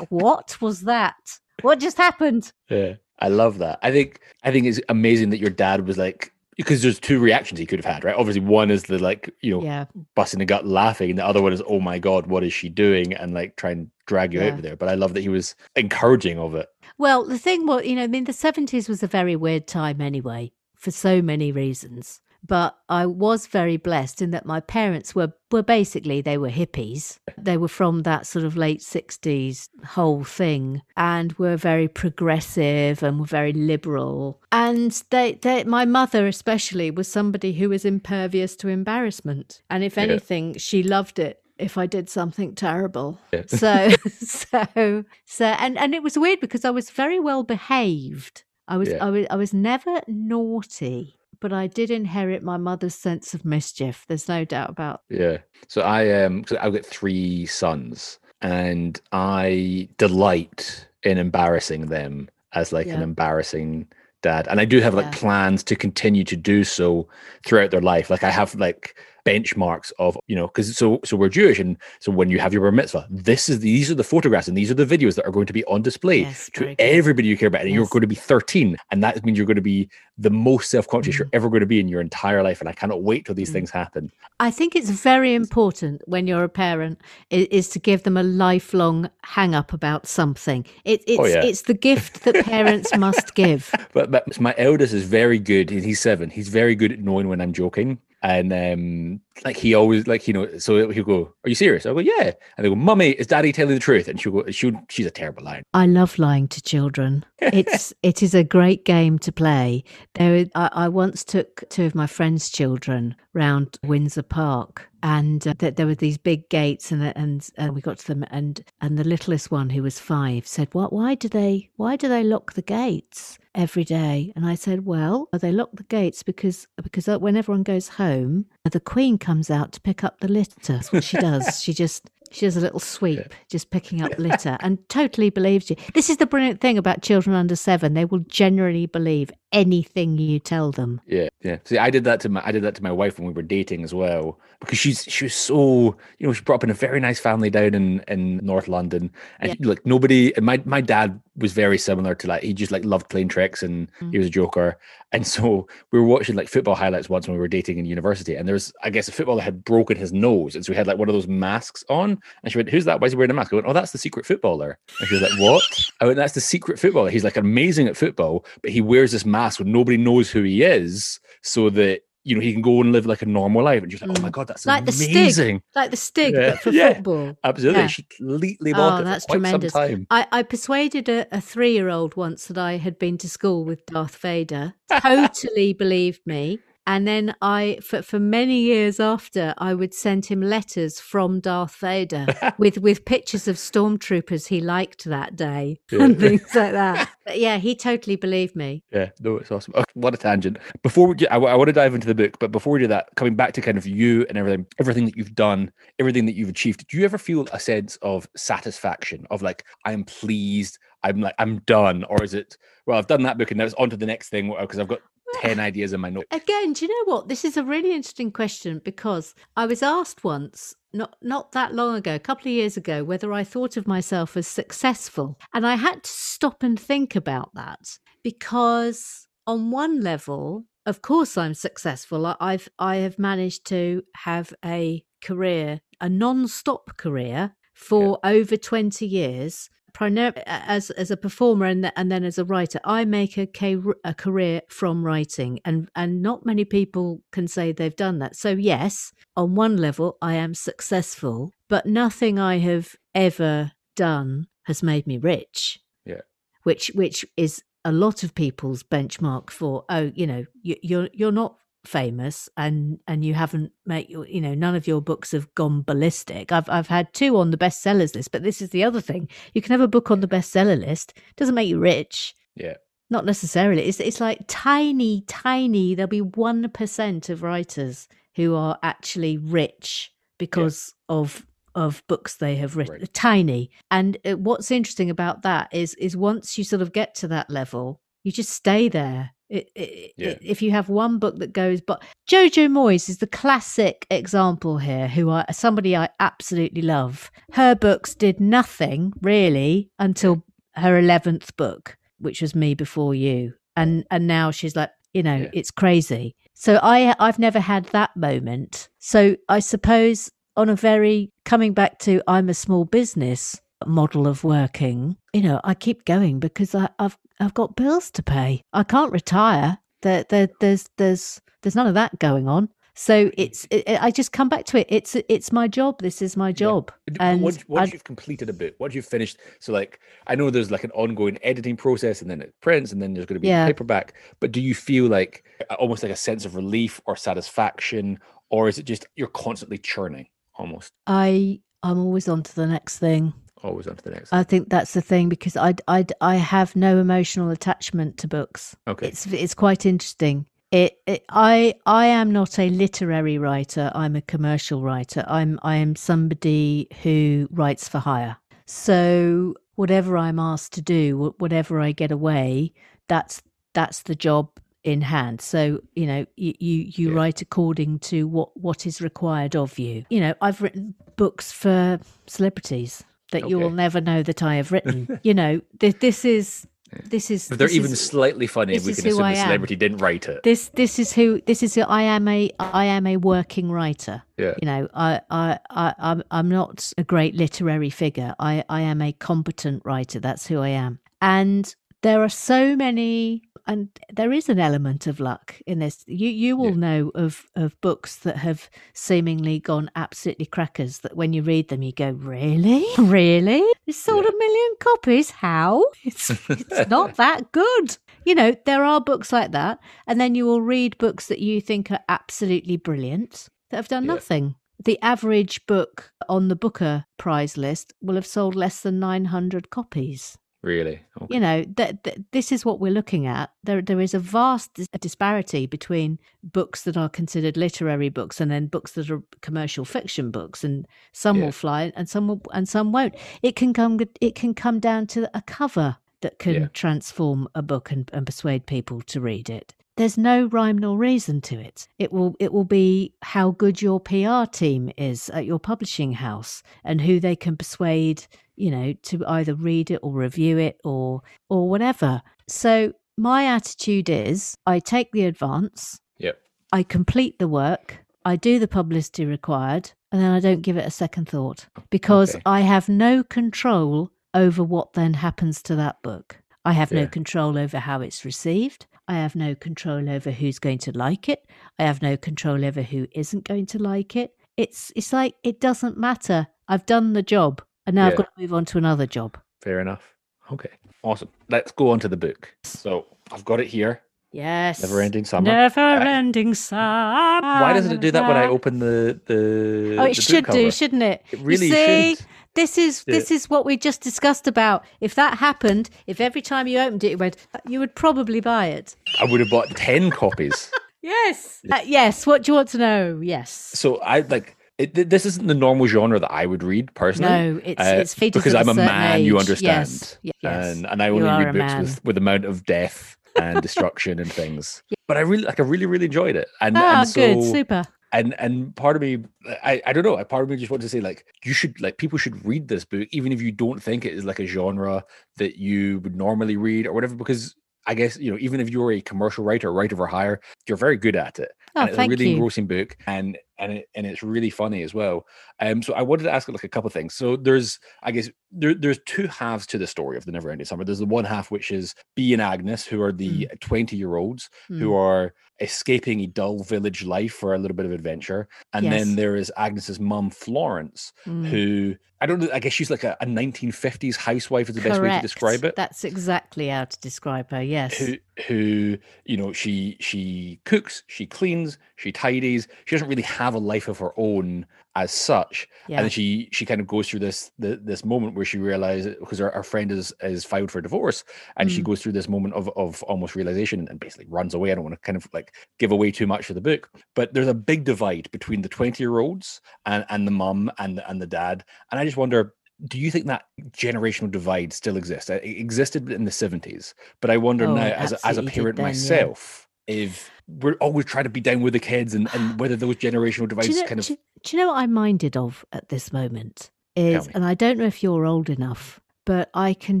[0.08, 1.38] what was that?
[1.62, 2.52] What just happened?
[2.68, 2.94] Yeah.
[3.18, 3.78] I love that.
[3.82, 6.32] I think I think it's amazing that your dad was like
[6.62, 8.14] because there's two reactions he could have had, right?
[8.14, 9.86] Obviously, one is the like, you know, yeah.
[10.14, 12.68] busting the gut laughing, and the other one is, oh my god, what is she
[12.68, 13.12] doing?
[13.12, 14.46] And like try and drag you yeah.
[14.46, 14.76] over there.
[14.76, 16.68] But I love that he was encouraging of it.
[16.98, 20.00] Well, the thing was, you know, I mean, the 70s was a very weird time
[20.00, 22.20] anyway, for so many reasons.
[22.46, 27.18] But I was very blessed in that my parents were, were basically, they were hippies.
[27.38, 33.20] They were from that sort of late 60s whole thing and were very progressive and
[33.20, 34.40] were very liberal.
[34.50, 39.62] And they, they my mother, especially, was somebody who was impervious to embarrassment.
[39.70, 40.58] And if anything, yeah.
[40.58, 43.20] she loved it if I did something terrible.
[43.32, 43.42] Yeah.
[43.46, 48.44] so, so, so, and and it was weird because I was very well behaved.
[48.68, 49.04] I was, yeah.
[49.04, 54.04] I was, I was never naughty, but I did inherit my mother's sense of mischief.
[54.08, 55.02] There's no doubt about.
[55.10, 55.38] Yeah.
[55.66, 62.72] So I um, so I've got three sons, and I delight in embarrassing them as
[62.72, 62.94] like yeah.
[62.94, 63.88] an embarrassing
[64.22, 65.18] dad and i do have like yeah.
[65.18, 67.08] plans to continue to do so
[67.44, 71.28] throughout their life like i have like benchmarks of you know because so so we're
[71.28, 74.48] Jewish and so when you have your bar mitzvah, this is these are the photographs
[74.48, 77.28] and these are the videos that are going to be on display Yes, to everybody
[77.28, 79.60] you care about, and you're going to be 13, and that means you're going to
[79.62, 81.34] be the most self conscious you're Mm.
[81.34, 83.54] ever going to be in your entire life, and I cannot wait till these Mm.
[83.54, 84.10] things happen.
[84.40, 88.22] I think it's very important when you're a parent is, is to give them a
[88.22, 90.64] lifelong hang up about something.
[90.84, 91.44] It, it's Oh, yeah.
[91.44, 93.72] it's the gift that parents must give.
[93.94, 95.68] But, but my eldest is very good.
[95.70, 96.30] He's seven.
[96.30, 97.98] He's very good at knowing when I'm joking.
[98.22, 101.94] And um, like he always like you know, so he'll go, "Are you serious?" I'll
[101.94, 104.80] go, "Yeah." And they go, "Mummy, is Daddy telling the truth?" And she'll go, "She'll
[104.88, 107.24] she's a terrible liar." I love lying to children.
[107.38, 109.84] It's it is a great game to play.
[110.14, 115.54] There, I, I once took two of my friends' children round Windsor Park, and uh,
[115.54, 118.98] th- there were these big gates, and and and we got to them, and and
[118.98, 120.92] the littlest one, who was five, said, "What?
[120.92, 121.70] Why do they?
[121.76, 125.82] Why do they lock the gates?" every day and i said well they lock the
[125.84, 130.20] gates because because uh, when everyone goes home the queen comes out to pick up
[130.20, 130.54] the litter.
[130.64, 131.60] That's what she does.
[131.62, 135.76] She just she does a little sweep just picking up litter and totally believes you
[135.94, 140.38] this is the brilliant thing about children under seven they will generally believe anything you
[140.38, 141.58] tell them Yeah, yeah.
[141.64, 143.42] See, I did that to my I did that to my wife when we were
[143.42, 146.74] dating as well because she's she was so you know she brought up in a
[146.74, 149.54] very nice family down in in North London and Yeah.
[149.58, 152.84] she- like nobody and my my dad was very similar to like he just like
[152.84, 154.12] loved playing tricks and Mm.
[154.12, 154.78] he was a joker
[155.12, 158.34] and so we were watching like football highlights once when we were dating in university
[158.34, 160.86] and there was I guess a footballer had broken his nose and so he had
[160.86, 162.11] like one of those masks on
[162.42, 163.92] and she went who's that why is he wearing a mask I went oh that's
[163.92, 165.62] the secret footballer and she was like what
[166.00, 169.24] I went that's the secret footballer he's like amazing at football but he wears this
[169.24, 172.92] mask when nobody knows who he is so that you know he can go and
[172.92, 174.22] live like a normal life and she's like oh Mm.
[174.22, 175.60] my god that's Like the Stig.
[175.74, 176.50] like the stig Yeah.
[176.52, 176.94] but for Yeah.
[176.94, 177.86] football absolutely Yeah.
[177.88, 179.72] she completely Oh, bought it that's for quite tremendous.
[179.72, 183.18] some time I, I persuaded a, a three year old once that I had been
[183.18, 184.74] to school with Darth Vader.
[185.00, 186.60] Totally believed me.
[186.86, 191.76] And then I, for, for many years after, I would send him letters from Darth
[191.76, 192.26] Vader
[192.58, 196.02] with, with pictures of stormtroopers he liked that day Yeah.
[196.04, 197.08] and things like that.
[197.24, 198.82] But yeah, he totally believed me.
[198.90, 199.74] Yeah, no, it's awesome.
[199.76, 200.58] Oh, what a tangent.
[200.82, 203.10] Before we, do- I, want to dive into the book, but before we do that,
[203.14, 206.48] coming back to kind of you and everything, everything that you've done, everything that you've
[206.48, 211.36] achieved, do you ever feel a sense of satisfaction of like, I'm pleased, I'm like,
[211.38, 212.02] I'm done?
[212.04, 214.30] Or is it, well, I've done that book and now it's on to the next
[214.30, 215.00] thing because I've got
[215.40, 216.26] 10 ideas in my note.
[216.30, 217.28] Again, do you know what?
[217.28, 221.96] This is a really interesting question because I was asked once, not not that long
[221.96, 225.38] ago, a couple of years ago, whether I thought of myself as successful.
[225.54, 231.36] And I had to stop and think about that because on one level, of course
[231.36, 232.26] I'm successful.
[232.26, 239.06] I- I've I have managed to have a career, a non-stop career for over 20
[239.06, 243.36] years primarily uh, as as a performer and, and then as a writer i make
[243.36, 248.18] a, ca- a career from writing and and not many people can say they've done
[248.18, 254.46] that so yes on one level i am successful but nothing i have ever done
[254.64, 256.22] has made me rich Yeah.
[256.62, 261.32] which which is a lot of people's benchmark for oh you know you, you're you're
[261.32, 265.52] not famous and and you haven't made your you know none of your books have
[265.54, 266.52] gone ballistic.
[266.52, 269.28] I've i've had two on the bestsellers list but this is the other thing.
[269.54, 271.14] You can have a book on the bestseller list.
[271.36, 272.34] Doesn't make you rich.
[272.54, 272.74] Yeah.
[273.10, 273.82] not necessarily.
[273.82, 280.94] It's it's like tiny tiny there'll be 1% of writers who are actually rich because
[281.08, 283.14] of of books they have written Right.
[283.14, 283.70] tiny.
[283.90, 287.50] And uh, what's interesting about that is is once you sort of get to that
[287.50, 290.28] level you just stay there it, it, Yeah.
[290.30, 294.78] it- if you have one book that goes but jojo moyes is the classic example
[294.78, 300.42] here who i somebody i absolutely love her books did nothing really until
[300.74, 305.36] her 11th book which was me before you and and now she's like you know
[305.36, 305.50] Yeah.
[305.52, 311.30] it's crazy so i i've never had that moment so i suppose on a very
[311.44, 316.38] coming back to i'm a small business model of working you know i keep going
[316.38, 318.62] because I, i've i've got bills to pay.
[318.72, 319.78] I can't retire.
[320.02, 322.68] There, there there's there's there's none of that going on.
[322.94, 323.34] So mm.
[323.38, 324.86] it's it, i just come back to it.
[324.88, 326.00] It's it's my job.
[326.00, 326.92] This is my job.
[327.06, 330.34] But and once, once I- you've completed a bit, once you've finished, so like I
[330.34, 333.36] know there's like an ongoing editing process, and then it prints, and then there's going
[333.36, 333.66] to be Yeah.
[333.66, 334.14] paperback.
[334.40, 335.44] But do you feel like
[335.78, 338.18] almost like a sense of relief or satisfaction,
[338.50, 340.92] or is it just you're constantly churning, almost?
[341.06, 344.32] I i'm always on to the next thing always onto the next?
[344.32, 348.76] I think that's the thing because I I I have no emotional attachment to books.
[348.88, 350.46] okay, It's it's quite interesting.
[350.70, 353.90] It, it I I am not a literary writer.
[353.94, 355.24] I'm a commercial writer.
[355.28, 358.36] I'm I am somebody who writes for hire.
[358.66, 362.72] So whatever I'm asked to do, whatever I get away,
[363.08, 363.42] that's
[363.74, 364.48] that's the job
[364.82, 365.40] in hand.
[365.42, 367.16] So you know you you, you Yeah.
[367.16, 370.04] write according to what what is required of you.
[370.08, 374.72] You know I've written books for celebrities that you will never know that I have
[374.72, 375.20] written.
[375.28, 376.66] you know th- this is
[377.04, 379.46] this is If they're even is- slightly funny, we can assume I the am.
[379.46, 380.42] celebrity didn't write it.
[380.42, 384.22] this this is who this is who I am a I am a working writer.
[384.36, 384.54] Yeah.
[384.60, 388.34] You know, I I I I'm I'm not a great literary figure.
[388.38, 390.20] I I am a competent writer.
[390.20, 390.98] That's who I am.
[391.22, 396.04] And there are so many and there is an element of luck in this.
[396.06, 396.86] You you will Yeah.
[396.86, 401.82] know of of books that have seemingly gone absolutely crackers that when you read them
[401.82, 402.84] you go, Really?
[402.98, 403.62] Really?
[403.86, 405.30] It's sold a million copies.
[405.30, 405.84] How?
[406.04, 407.96] It's it's not that good.
[408.24, 409.78] You know, there are books like that.
[410.06, 414.04] And then you will read books that you think are absolutely brilliant that have done
[414.04, 414.14] Yeah.
[414.14, 414.54] nothing.
[414.84, 420.36] The average book on the Booker Prize list will have sold less than 900 copies.
[420.62, 421.00] Really?
[421.20, 421.34] Okay.
[421.34, 423.50] You know, that th- this is what we're looking at.
[423.64, 428.48] There, there is a vast dis- disparity between books that are considered literary books and
[428.50, 431.46] then books that are commercial fiction books, and some Yeah.
[431.46, 433.14] will fly and some will, and some won't.
[433.42, 436.66] It can come, it can come down to a cover that can Yeah.
[436.72, 439.74] transform a book and, and persuade people to read it.
[439.96, 441.86] There's no rhyme nor reason to it.
[441.98, 446.62] It will it will be how good your PR team is at your publishing house
[446.82, 448.26] and who they can persuade,
[448.56, 452.22] you know, to either read it or review it or or whatever.
[452.48, 456.38] So my attitude is I take the advance, Yep.
[456.72, 460.86] I complete the work, I do the publicity required, and then I don't give it
[460.86, 462.42] a second thought because Okay.
[462.46, 466.38] I have no control over what then happens to that book.
[466.64, 468.86] I have no control over how it's received.
[469.08, 471.44] I have no control over who's going to like it.
[471.78, 474.34] I have no control over who isn't going to like it.
[474.56, 476.46] It's it's like it doesn't matter.
[476.68, 478.10] I've done the job, and now Yeah.
[478.12, 479.38] I've got to move on to another job.
[479.60, 480.14] Fair enough.
[480.52, 480.70] Okay.
[481.02, 481.28] Awesome.
[481.48, 482.54] Let's go on to the book.
[482.64, 484.02] So I've got it here.
[484.32, 484.80] Yes.
[484.82, 485.50] Neverending Summer.
[485.50, 487.40] Never ending summer.
[487.42, 489.96] Why doesn't it do that when I open the the?
[489.98, 490.58] Oh, the it book should cover?
[490.58, 491.22] do, shouldn't it?
[491.32, 492.26] It really you see, should.
[492.54, 493.14] This is Yeah.
[493.14, 494.84] this is what we just discussed about.
[495.00, 497.36] If that happened, if every time you opened it, it went,
[497.68, 498.96] you would probably buy it.
[499.20, 500.70] I would have bought ten copies.
[501.04, 501.60] Yes.
[501.68, 502.28] Uh, yes.
[502.28, 503.18] What do you want to know?
[503.20, 503.50] Yes.
[503.50, 504.56] So I like.
[504.82, 507.30] It, this isn't the normal genre that I would read personally.
[507.54, 509.22] No, it's uh, it's because I'm a man.
[509.22, 510.18] You understand, Yes.
[510.22, 510.76] yes.
[510.76, 514.82] and and I only read books with with amount of death and destruction and things.
[515.08, 515.60] But I really like.
[515.60, 517.82] I really really enjoyed it, and Ah, and so good, super.
[518.12, 519.24] and and part of me
[519.62, 521.96] I, I don't know part of me just want to say like you should like
[521.98, 525.04] people should read this book even if you don't think it is like a genre
[525.38, 527.54] that you would normally read or whatever because
[527.86, 530.96] i guess you know even if you're a commercial writer writer for hire you're very
[530.96, 532.32] good at it Oh, and it's a really you.
[532.34, 535.24] engrossing book and and it, and it's really funny as well
[535.60, 538.28] um so i wanted to ask like a couple of things so there's i guess
[538.50, 541.50] there, there's two halves to the story of the Neverending Summer there's the one half
[541.50, 544.98] which is b and agnes who are the 20 year olds who Mm.
[544.98, 548.48] are escaping a dull village life for a little bit of adventure.
[548.72, 548.92] And Yes.
[549.06, 551.46] then there is Agnes's mum, Florence, Mm.
[551.46, 555.00] who I don't know, I guess she's like a, a 1950s housewife is the best
[555.02, 555.74] way to describe it.
[555.76, 557.60] That's exactly how to describe her.
[557.62, 557.96] Yes.
[557.98, 558.14] Who,
[558.46, 562.66] who, you know, she she cooks, she cleans, she tidies.
[562.84, 565.66] She doesn't really have a life of her own as such.
[565.88, 566.00] yeah.
[566.00, 569.38] And she she kind of goes through this the, this moment where she realizes because
[569.38, 571.24] her, her friend is is filed for divorce,
[571.56, 571.84] and she Mm.
[571.84, 574.70] goes through this moment of of almost realization and basically runs away.
[574.70, 577.32] I don't want to kind of like give away too much of the book, but
[577.32, 581.08] there's a big divide between the twenty year olds and and the mum and the-
[581.10, 582.54] and the dad, and I just wonder.
[582.88, 583.44] Do you think that
[583.76, 585.30] generational divide still exists?
[585.30, 588.74] It existed in the 70s, but I wonder Oh, now, as a, as a parent
[588.76, 588.88] then, yeah.
[588.90, 590.28] myself, if
[590.60, 593.68] we're always trying to be down with the kids and, and whether those generational divides
[593.68, 596.12] you, know, kind of do, you- do you know what I'm minded of at this
[596.12, 596.70] moment?
[596.94, 600.00] Is, and I don't know if you're old enough, but I can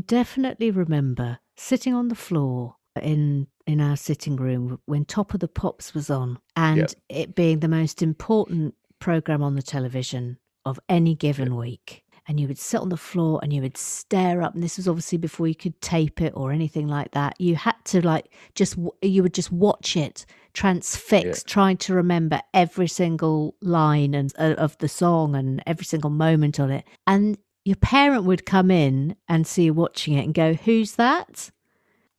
[0.00, 5.48] definitely remember sitting on the floor in in our sitting room when Top of the
[5.48, 6.90] Pops was on, and Yep.
[7.08, 10.36] it being the most important program on the television
[10.66, 12.01] of any given week.
[12.28, 14.54] And you would sit on the floor and you would stare up.
[14.54, 17.40] And this was obviously before you could tape it or anything like that.
[17.40, 22.86] You had to like just you would just watch it transfixed, trying to remember every
[22.88, 26.84] single line and uh, of the song and every single moment on it.
[27.06, 31.50] And your parent would come in and see you watching it and go, "Who's that?"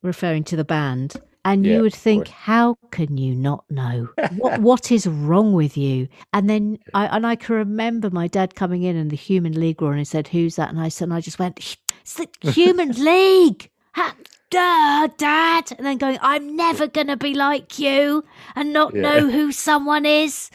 [0.01, 1.16] referring to the band.
[1.46, 4.10] And Yeah, you would think, how can you not know?
[4.38, 6.08] what what is wrong with you?
[6.32, 9.82] And then I and I can remember my dad coming in and the Human League
[9.82, 10.70] were on and he said, Who's that?
[10.70, 13.70] And I said and I just went, It's the Human League.
[13.96, 14.16] Ha-
[14.50, 15.72] Duh, Dad.
[15.78, 18.24] And then going, I'm never gonna be like you
[18.56, 19.02] and not Yeah.
[19.02, 20.50] know who someone is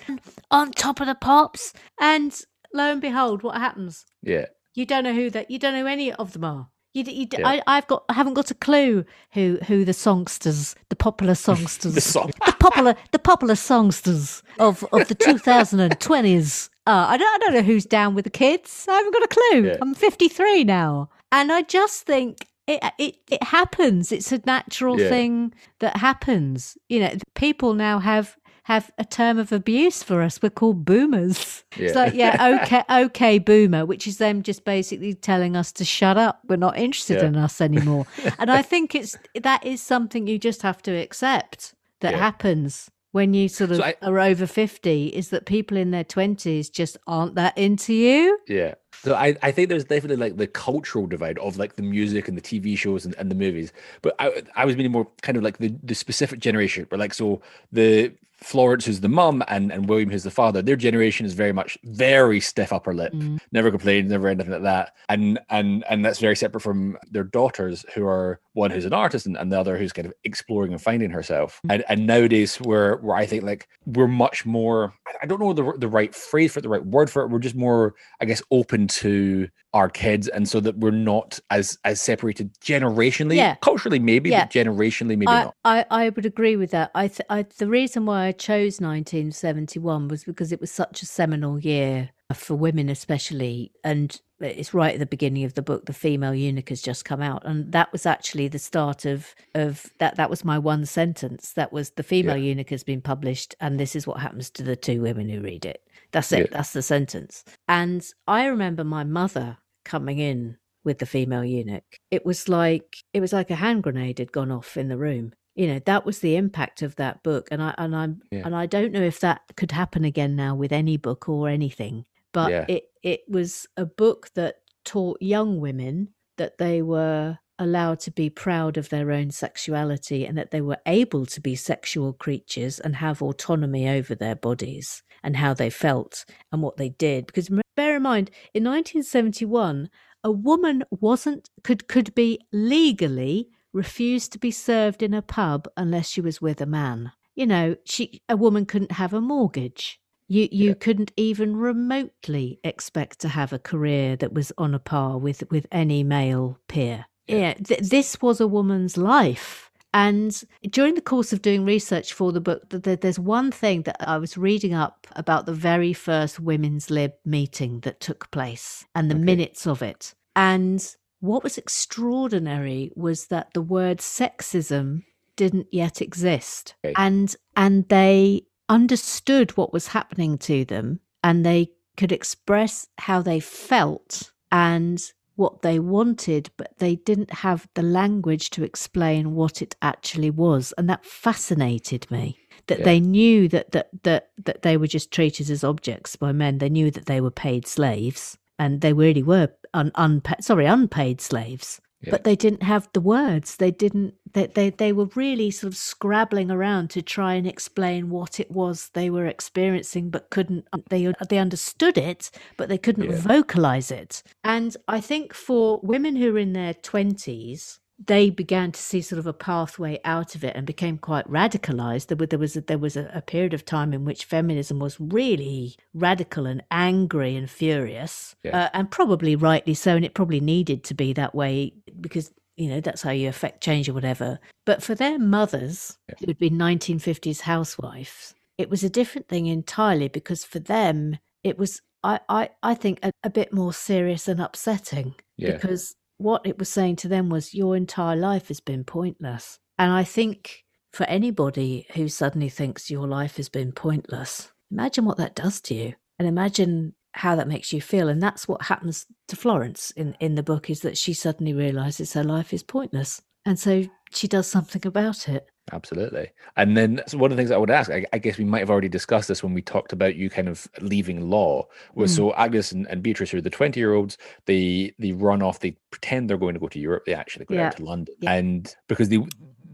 [0.50, 1.72] on top of the pops.
[2.00, 2.32] And
[2.72, 4.06] lo and behold, what happens?
[4.22, 6.68] yeah You don't know who that you don't know who any of them are.
[6.94, 7.60] You, you, yeah.
[7.66, 11.94] I, have got, I haven't got a clue who who the songsters, the popular songsters,
[11.94, 12.32] the, song.
[12.46, 16.70] the popular, the popular songsters of of the 2020s.
[16.86, 18.86] Uh, I don't, I don't know who's down with the kids.
[18.88, 19.66] I haven't got a clue.
[19.66, 19.76] Yeah.
[19.82, 24.10] I'm 53 now, and I just think it it it happens.
[24.10, 25.08] It's a natural yeah.
[25.08, 26.78] thing that happens.
[26.88, 28.36] You know, people now have
[28.68, 30.42] have a term of abuse for us.
[30.42, 31.64] We're called boomers.
[31.74, 31.86] Yeah.
[31.86, 36.18] It's like, yeah, okay, okay, boomer, which is them just basically telling us to shut
[36.18, 36.40] up.
[36.46, 37.28] We're not interested yeah.
[37.28, 38.06] in us anymore.
[38.38, 42.18] and I think it's that is something you just have to accept that yeah.
[42.18, 46.04] happens when you sort of so I, are over 50 is that people in their
[46.04, 48.38] 20s just aren't that into you.
[48.48, 48.74] Yeah.
[48.92, 52.36] So I, I think there's definitely like the cultural divide of like the music and
[52.36, 53.72] the TV shows and, and the movies.
[54.02, 57.14] But I I was meaning more kind of like the, the specific generation where like
[57.14, 57.40] so
[57.72, 61.52] the Florence, who's the mum, and, and William, who's the father, their generation is very
[61.52, 63.40] much very stiff upper lip, mm.
[63.52, 67.84] never complain, never anything like that, and and and that's very separate from their daughters,
[67.94, 70.82] who are one who's an artist and, and the other who's kind of exploring and
[70.82, 71.60] finding herself.
[71.66, 71.74] Mm.
[71.74, 74.92] And and nowadays, where where I think like we're much more,
[75.22, 77.28] I don't know the the right phrase for it, the right word for it.
[77.28, 81.78] We're just more, I guess, open to our kids, and so that we're not as
[81.84, 83.54] as separated generationally, yeah.
[83.62, 84.44] culturally maybe, yeah.
[84.44, 85.54] but generationally maybe I, not.
[85.64, 86.90] I I would agree with that.
[86.94, 91.06] I, th- I the reason why I chose 1971 was because it was such a
[91.06, 93.72] seminal year Uh, for women, especially.
[93.82, 95.86] And uh, it's right at the beginning of the book.
[95.86, 99.86] The female eunuch has just come out, and that was actually the start of of
[99.98, 100.16] that.
[100.16, 101.54] That was my one sentence.
[101.54, 102.50] That was the female yeah.
[102.50, 105.64] eunuch has been published, and this is what happens to the two women who read
[105.64, 105.82] it.
[106.12, 106.38] That's it.
[106.38, 106.46] Yeah.
[106.58, 107.44] That's the sentence.
[107.66, 109.56] And I remember my mother
[109.86, 111.96] coming in with the female eunuch.
[112.10, 115.32] It was like it was like a hand grenade had gone off in the room
[115.54, 118.42] you know that was the impact of that book and i and i'm yeah.
[118.44, 122.04] and i don't know if that could happen again now with any book or anything
[122.32, 122.64] but yeah.
[122.68, 128.30] it it was a book that taught young women that they were allowed to be
[128.30, 132.94] proud of their own sexuality and that they were able to be sexual creatures and
[132.94, 137.96] have autonomy over their bodies and how they felt and what they did because bear
[137.96, 139.90] in mind in 1971
[140.24, 146.08] a woman wasn't could could be legally refused to be served in a pub unless
[146.08, 147.12] she was with a man.
[147.34, 150.00] You know, she a woman couldn't have a mortgage.
[150.28, 150.74] You you yeah.
[150.74, 155.66] couldn't even remotely expect to have a career that was on a par with with
[155.72, 157.06] any male peer.
[157.26, 159.70] Yeah, yeah th- this was a woman's life.
[159.94, 164.18] And during the course of doing research for the book, there's one thing that I
[164.18, 169.14] was reading up about the very first women's lib meeting that took place and the
[169.14, 169.24] okay.
[169.24, 170.14] minutes of it.
[170.36, 175.04] And what was extraordinary was that the word sexism
[175.36, 176.74] didn't yet exist.
[176.84, 176.92] Okay.
[176.96, 183.40] And and they understood what was happening to them and they could express how they
[183.40, 189.76] felt and what they wanted, but they didn't have the language to explain what it
[189.82, 190.74] actually was.
[190.76, 192.38] And that fascinated me.
[192.66, 192.84] That yeah.
[192.84, 196.58] they knew that, that that that they were just treated as objects by men.
[196.58, 201.20] They knew that they were paid slaves and they really were un, unpaid, sorry, unpaid
[201.20, 201.80] slaves.
[202.02, 202.10] Yeah.
[202.10, 203.56] But they didn't have the words.
[203.56, 204.14] They didn't.
[204.32, 208.50] They, they they were really sort of scrabbling around to try and explain what it
[208.50, 210.66] was they were experiencing, but couldn't.
[210.88, 213.20] They they understood it, but they couldn't yeah.
[213.20, 214.22] vocalize it.
[214.44, 219.18] And I think for women who are in their twenties, they began to see sort
[219.18, 222.06] of a pathway out of it and became quite radicalized.
[222.06, 225.00] There, there was a, there was a, a, period of time in which feminism was
[225.00, 228.64] really radical and angry and furious, yeah.
[228.64, 229.96] uh, and probably rightly so.
[229.96, 233.62] And it probably needed to be that way because you know that's how you affect
[233.62, 234.38] change or whatever.
[234.66, 236.14] But for their mothers, yeah.
[236.18, 241.58] who had been 1950s housewives, it was a different thing entirely because for them it
[241.58, 245.52] was I, I, I think a, a bit more serious and upsetting yeah.
[245.52, 249.58] because what it was saying to them was your entire life has been pointless.
[249.78, 255.16] And I think for anybody who suddenly thinks your life has been pointless, imagine what
[255.18, 258.08] that does to you and imagine how that makes you feel.
[258.08, 262.12] And that's what happens to Florence in, in the book is that she suddenly realizes
[262.12, 263.22] her life is pointless.
[263.44, 265.48] And so she does something about it.
[265.72, 266.30] Absolutely.
[266.56, 268.60] And then so one of the things I would ask, I, I, guess we might
[268.60, 272.16] have already discussed this when we talked about you kind of leaving law, was mm.
[272.16, 275.76] so Agnes and, and, Beatrice are the 20 year olds, they they run off, they
[275.90, 277.66] pretend they're going to go to Europe, they actually go yeah.
[277.66, 278.14] out to London.
[278.20, 278.32] Yeah.
[278.32, 279.18] And because they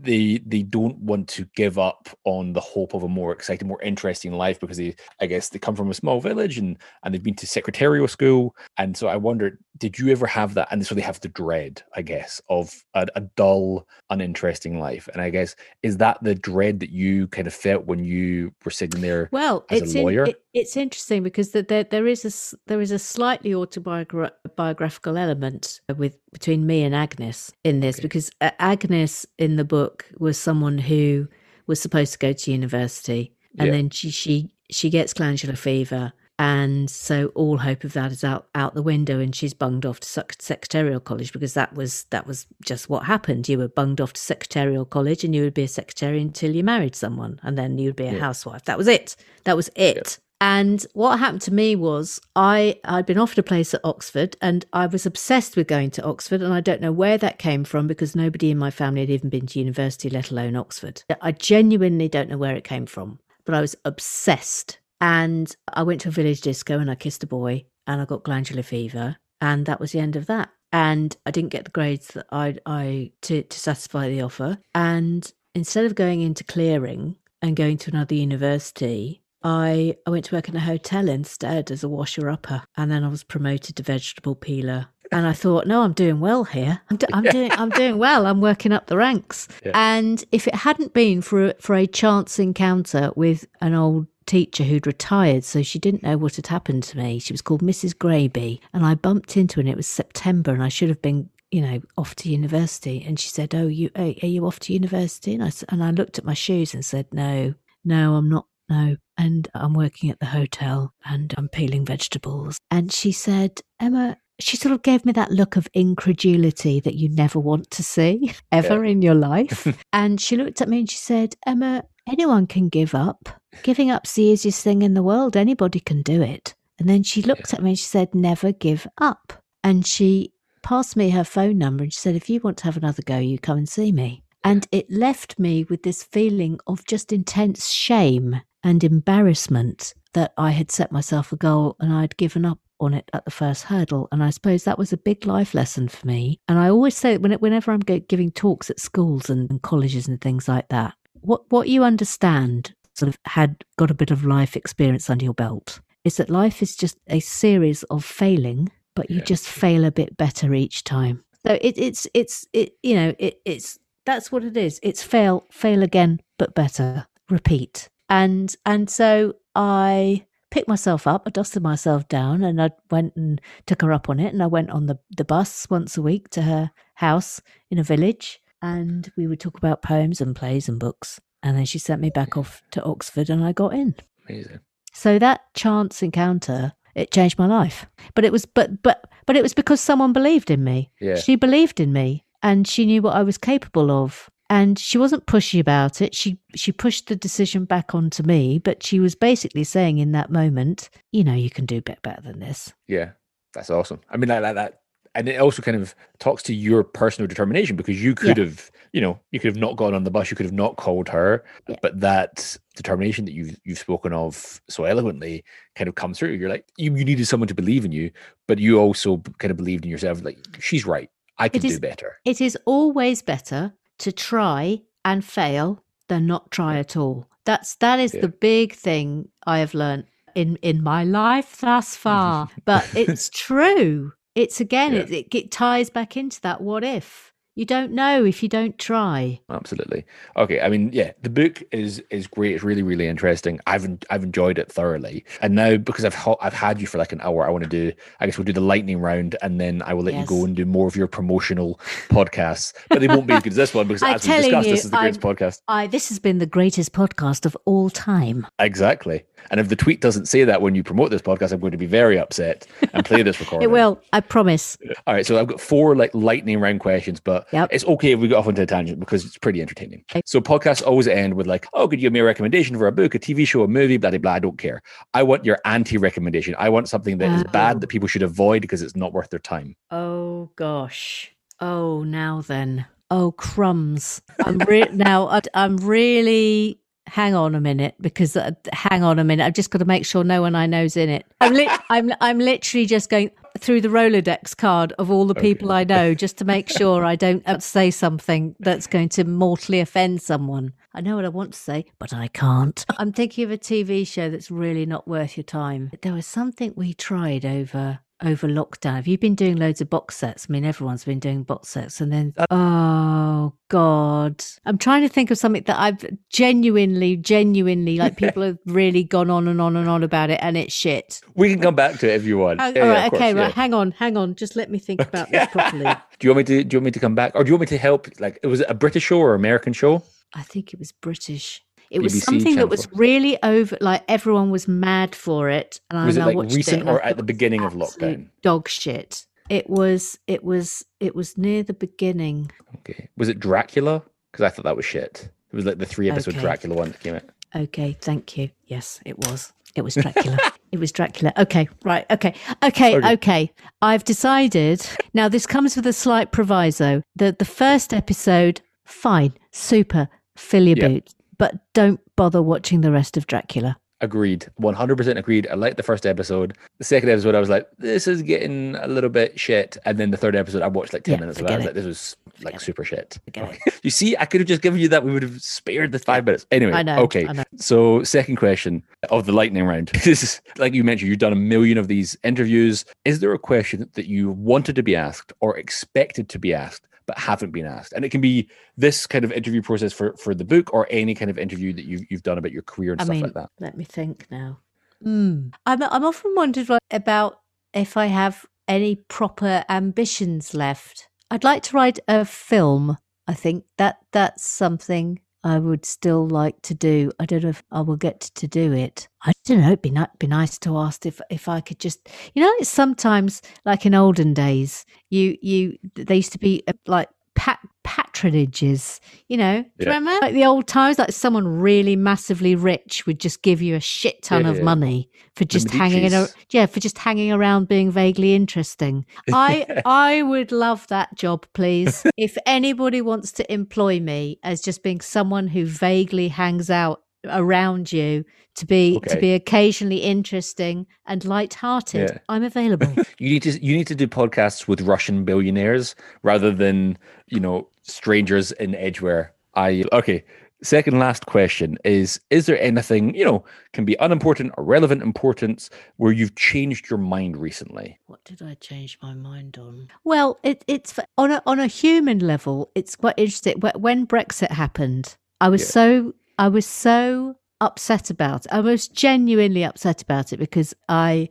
[0.04, 3.82] they they don't want to give up on the hope of a more exciting, more
[3.82, 7.22] interesting life because they, I guess, they come from a small village and and they've
[7.22, 10.68] been to secretarial school, and so I wonder, did you ever have that?
[10.70, 15.20] And so they have the dread, I guess, of a, a dull, uninteresting life, and
[15.20, 19.00] I guess is that the dread that you kind of felt when you were sitting
[19.00, 19.28] there?
[19.32, 20.24] Well, as it's a lawyer.
[20.24, 25.16] In, it, it's interesting because that there there is a there is a slightly autobiographical
[25.16, 28.02] element with between me and Agnes in this okay.
[28.02, 31.28] because uh, Agnes in the book was someone who
[31.66, 33.32] was supposed to go to university.
[33.58, 33.72] And yeah.
[33.72, 36.12] then she she she gets glandular fever.
[36.36, 39.20] And so all hope of that is out out the window.
[39.20, 43.48] And she's bunged off to secretarial college because that was that was just what happened.
[43.48, 46.64] You were bunged off to secretarial college and you would be a secretary until you
[46.64, 47.38] married someone.
[47.42, 48.18] And then you'd be a yeah.
[48.18, 48.64] housewife.
[48.64, 49.16] That was it.
[49.44, 53.72] That was it and what happened to me was I I'd been offered a place
[53.74, 57.18] at Oxford and I was obsessed with going to Oxford and I don't know where
[57.18, 60.56] that came from because nobody in my family had even been to university let alone
[60.56, 61.02] Oxford.
[61.20, 64.78] I genuinely don't know where it came from, but I was obsessed.
[65.00, 68.24] And I went to a village disco and I kissed a boy and I got
[68.24, 70.50] glandular fever and that was the end of that.
[70.72, 75.32] And I didn't get the grades that I I to, to satisfy the offer and
[75.54, 80.48] instead of going into clearing and going to another university, I, I went to work
[80.48, 84.34] in a hotel instead as a washer upper, and then I was promoted to vegetable
[84.34, 84.86] peeler.
[85.12, 86.80] And I thought, no, I'm doing well here.
[86.90, 87.30] I'm, do- I'm yeah.
[87.32, 88.26] doing I'm doing well.
[88.26, 89.46] I'm working up the ranks.
[89.64, 89.72] Yeah.
[89.74, 94.86] And if it hadn't been for for a chance encounter with an old teacher who'd
[94.86, 97.18] retired, so she didn't know what had happened to me.
[97.18, 97.94] She was called Mrs.
[97.94, 99.60] Graby, and I bumped into her.
[99.60, 103.04] and It was September, and I should have been you know, off to university.
[103.06, 106.18] And she said, "Oh, you are you off to university?" And I and I looked
[106.18, 108.96] at my shoes and said, "No, no, I'm not no.
[109.16, 112.58] And I'm working at the hotel and I'm peeling vegetables.
[112.70, 117.08] And she said, Emma, she sort of gave me that look of incredulity that you
[117.08, 118.90] never want to see ever yeah.
[118.90, 119.66] in your life.
[119.92, 123.28] and she looked at me and she said, Emma, anyone can give up.
[123.62, 125.36] Giving up's the easiest thing in the world.
[125.36, 126.54] Anybody can do it.
[126.78, 127.58] And then she looked yeah.
[127.58, 129.32] at me and she said, Never give up.
[129.62, 132.76] And she passed me her phone number and she said, If you want to have
[132.76, 134.24] another go, you come and see me.
[134.42, 140.50] And it left me with this feeling of just intense shame and embarrassment that I
[140.50, 144.08] had set myself a goal and I'd given up on it at the first hurdle.
[144.10, 146.40] And I suppose that was a big life lesson for me.
[146.48, 150.20] And I always say when, whenever I'm giving talks at schools and, and colleges and
[150.20, 154.56] things like that, what, what you understand, sort of had got a bit of life
[154.56, 159.18] experience under your belt, is that life is just a series of failing, but you
[159.18, 159.24] yeah.
[159.24, 161.22] just fail a bit better each time.
[161.46, 164.80] So it, it's it's it you know it, it's that's what it is.
[164.82, 167.06] It's fail fail again, but better.
[167.28, 173.16] Repeat and and so I picked myself up, I dusted myself down, and I went
[173.16, 174.32] and took her up on it.
[174.32, 177.40] And I went on the the bus once a week to her house
[177.70, 181.20] in a village, and we would talk about poems and plays and books.
[181.42, 183.94] And then she sent me back off to Oxford, and I got in.
[184.28, 184.60] Amazing.
[184.92, 187.86] So that chance encounter it changed my life.
[188.14, 190.90] But it was but but but it was because someone believed in me.
[191.00, 191.16] Yeah.
[191.16, 195.26] She believed in me and she knew what I was capable of and she wasn't
[195.26, 196.14] pushy about it.
[196.14, 200.30] She she pushed the decision back onto me but she was basically saying in that
[200.30, 202.72] moment you know you can do bit better than this.
[202.88, 203.12] Yeah
[203.52, 204.00] that's awesome.
[204.10, 204.80] I mean like, like that
[205.14, 208.44] and it also kind of talks to your personal determination because you could yeah.
[208.44, 210.76] have you know you could have not gone on the bus you could have not
[210.76, 211.76] called her yeah.
[211.82, 215.44] but that determination that you've you've spoken of so eloquently
[215.76, 216.32] kind of comes through.
[216.32, 218.10] You're like you, you needed someone to believe in you
[218.46, 222.16] but you also kind of believed in yourself like she's right i can do better.
[222.24, 227.28] it is always better to try and fail than not try at all.
[227.44, 228.22] That's that is yeah.
[228.22, 232.48] the big thing I have learned in in my life thus far.
[232.64, 234.12] but it's true.
[234.34, 235.00] It's again, yeah.
[235.00, 237.32] it, it, it ties back into that what if.
[237.56, 239.40] You don't know if you don't try.
[239.48, 240.04] Absolutely.
[240.36, 240.60] Okay.
[240.60, 242.54] I mean, yeah, the book is is great.
[242.54, 243.60] It's really really interesting.
[243.66, 245.24] I've I've enjoyed it thoroughly.
[245.40, 247.92] And now because I've I've had you for like an hour, I want to do.
[248.18, 250.22] I guess we'll do the lightning round, and then I will let yes.
[250.22, 251.78] you go and do more of your promotional
[252.08, 252.72] podcasts.
[252.88, 254.84] But they won't be as good as this one because as we discussed, you, this
[254.84, 255.60] is the greatest I'm, podcast.
[255.68, 258.46] I this has been the greatest podcast of all time.
[258.58, 259.24] Exactly.
[259.50, 261.78] And if the tweet doesn't say that when you promote this podcast, I'm going to
[261.78, 263.68] be very upset and play this recording.
[263.68, 264.00] it will.
[264.12, 264.76] I promise.
[265.06, 265.26] All right.
[265.26, 267.68] So I've got four like lightning round questions, but yep.
[267.72, 270.04] it's okay if we go off into a tangent because it's pretty entertaining.
[270.10, 270.22] Okay.
[270.26, 272.92] So podcasts always end with like, oh, could you give me a recommendation for a
[272.92, 274.32] book, a TV show, a movie, blah, blah, blah.
[274.32, 274.82] I don't care.
[275.12, 276.54] I want your anti recommendation.
[276.58, 277.36] I want something that oh.
[277.36, 279.76] is bad that people should avoid because it's not worth their time.
[279.90, 281.34] Oh, gosh.
[281.60, 282.86] Oh, now then.
[283.10, 284.22] Oh, crumbs.
[284.44, 289.44] I'm re- now I'm really hang on a minute because uh, hang on a minute
[289.44, 292.12] i've just got to make sure no one i know's in it i'm li- i'm
[292.20, 296.38] i'm literally just going through the Rolodex card of all the people I know just
[296.38, 300.72] to make sure I don't uh, say something that's going to mortally offend someone.
[300.92, 302.84] I know what I want to say, but I can't.
[302.98, 305.92] I'm thinking of a TV show that's really not worth your time.
[306.02, 308.96] There was something we tried over over lockdown.
[308.96, 310.46] Have you been doing loads of box sets?
[310.48, 315.08] I mean, everyone's been doing box sets, and then uh, oh god, I'm trying to
[315.08, 318.16] think of something that I've genuinely, genuinely like.
[318.24, 321.20] People have really gone on and on and on about it, and it's shit.
[321.34, 322.60] We can come back to it if you want.
[322.60, 323.48] Oh, yeah, all right, okay, course, right.
[323.48, 323.50] Yeah.
[323.50, 324.34] Hang on, hang on.
[324.34, 325.84] Just let me think about this properly.
[326.18, 326.64] do you want me to?
[326.64, 328.08] Do you want me to come back, or do you want me to help?
[328.20, 330.02] Like, was it a British show or American show?
[330.34, 331.63] I think it was British.
[331.90, 335.80] It was BBC something that was really over, like everyone was mad for it.
[335.90, 338.28] And was I, it like recent it or at the beginning of lockdown?
[338.42, 339.26] Dog shit.
[339.48, 340.18] It was.
[340.26, 340.84] It was.
[341.00, 342.50] It was near the beginning.
[342.76, 343.08] Okay.
[343.16, 344.02] Was it Dracula?
[344.32, 345.28] Because I thought that was shit.
[345.52, 346.40] It was like the three episode okay.
[346.40, 347.22] Dracula one that came out.
[347.54, 347.96] Okay.
[348.00, 348.50] Thank you.
[348.66, 349.52] Yes, it was.
[349.74, 350.38] It was Dracula.
[350.72, 351.32] it was Dracula.
[351.36, 352.06] Okay, right.
[352.10, 352.34] Okay.
[352.62, 353.12] Okay, okay.
[353.12, 353.52] Okay.
[353.82, 354.86] I've decided.
[355.12, 357.02] Now this comes with a slight proviso.
[357.14, 360.90] The the first episode, fine, super, fill your yep.
[360.90, 363.76] boots but don't bother watching the rest of Dracula.
[364.00, 364.46] Agreed.
[364.60, 365.46] 100% agreed.
[365.50, 366.58] I liked the first episode.
[366.78, 369.78] The second episode, I was like, this is getting a little bit shit.
[369.86, 371.52] And then the third episode, I watched like 10 yeah, minutes of it.
[371.52, 373.18] I was like, this was like super shit.
[373.82, 375.04] you see, I could have just given you that.
[375.04, 376.44] We would have spared the five minutes.
[376.50, 377.26] Anyway, I know, okay.
[377.26, 377.44] I know.
[377.56, 379.88] So, second question of the lightning round.
[380.04, 382.84] this is like you mentioned, you've done a million of these interviews.
[383.04, 386.86] Is there a question that you wanted to be asked or expected to be asked
[387.06, 387.92] but haven't been asked.
[387.92, 391.14] And it can be this kind of interview process for for the book or any
[391.14, 393.34] kind of interview that you've you've done about your career and I stuff mean, like
[393.34, 393.50] that.
[393.60, 394.58] Let me think now.
[395.04, 395.52] Mm.
[395.66, 397.40] I'm I'm often wondered about
[397.72, 401.08] if I have any proper ambitions left.
[401.30, 402.98] I'd like to write a film.
[403.26, 407.12] I think that that's something I would still like to do.
[407.20, 409.08] I don't know if I will get to do it.
[409.22, 409.66] I don't know.
[409.66, 413.42] It'd be, be nice to ask if if I could just, you know, it's sometimes
[413.66, 419.00] like in olden days, you you they used to be uh, like pat, patronages.
[419.28, 419.86] You know, do yeah.
[419.86, 420.98] you remember like the old times?
[420.98, 424.62] Like someone really massively rich would just give you a shit ton yeah, of yeah.
[424.62, 429.04] money for just hanging in a, yeah for just hanging around being vaguely interesting.
[429.32, 432.04] I I would love that job, please.
[432.16, 437.92] if anybody wants to employ me as just being someone who vaguely hangs out around
[437.92, 438.24] you
[438.54, 439.14] to be okay.
[439.14, 444.06] to be occasionally interesting and light-hearted i'm available you need to you need to do
[444.06, 446.96] podcasts with russian billionaires rather than
[447.28, 450.24] you know strangers in Edgware i okay
[450.64, 455.68] second last question is is there anything you know can be unimportant or relevant importance
[455.96, 457.98] where you've changed your mind recently?
[458.06, 459.90] What did i change my mind on?
[460.04, 463.60] Well it, it's on a on a human level it's quite interesting.
[463.60, 465.68] When brexit happened i was yeah.
[465.68, 468.52] so i was so upset about it.
[468.52, 471.28] I was genuinely upset about it because i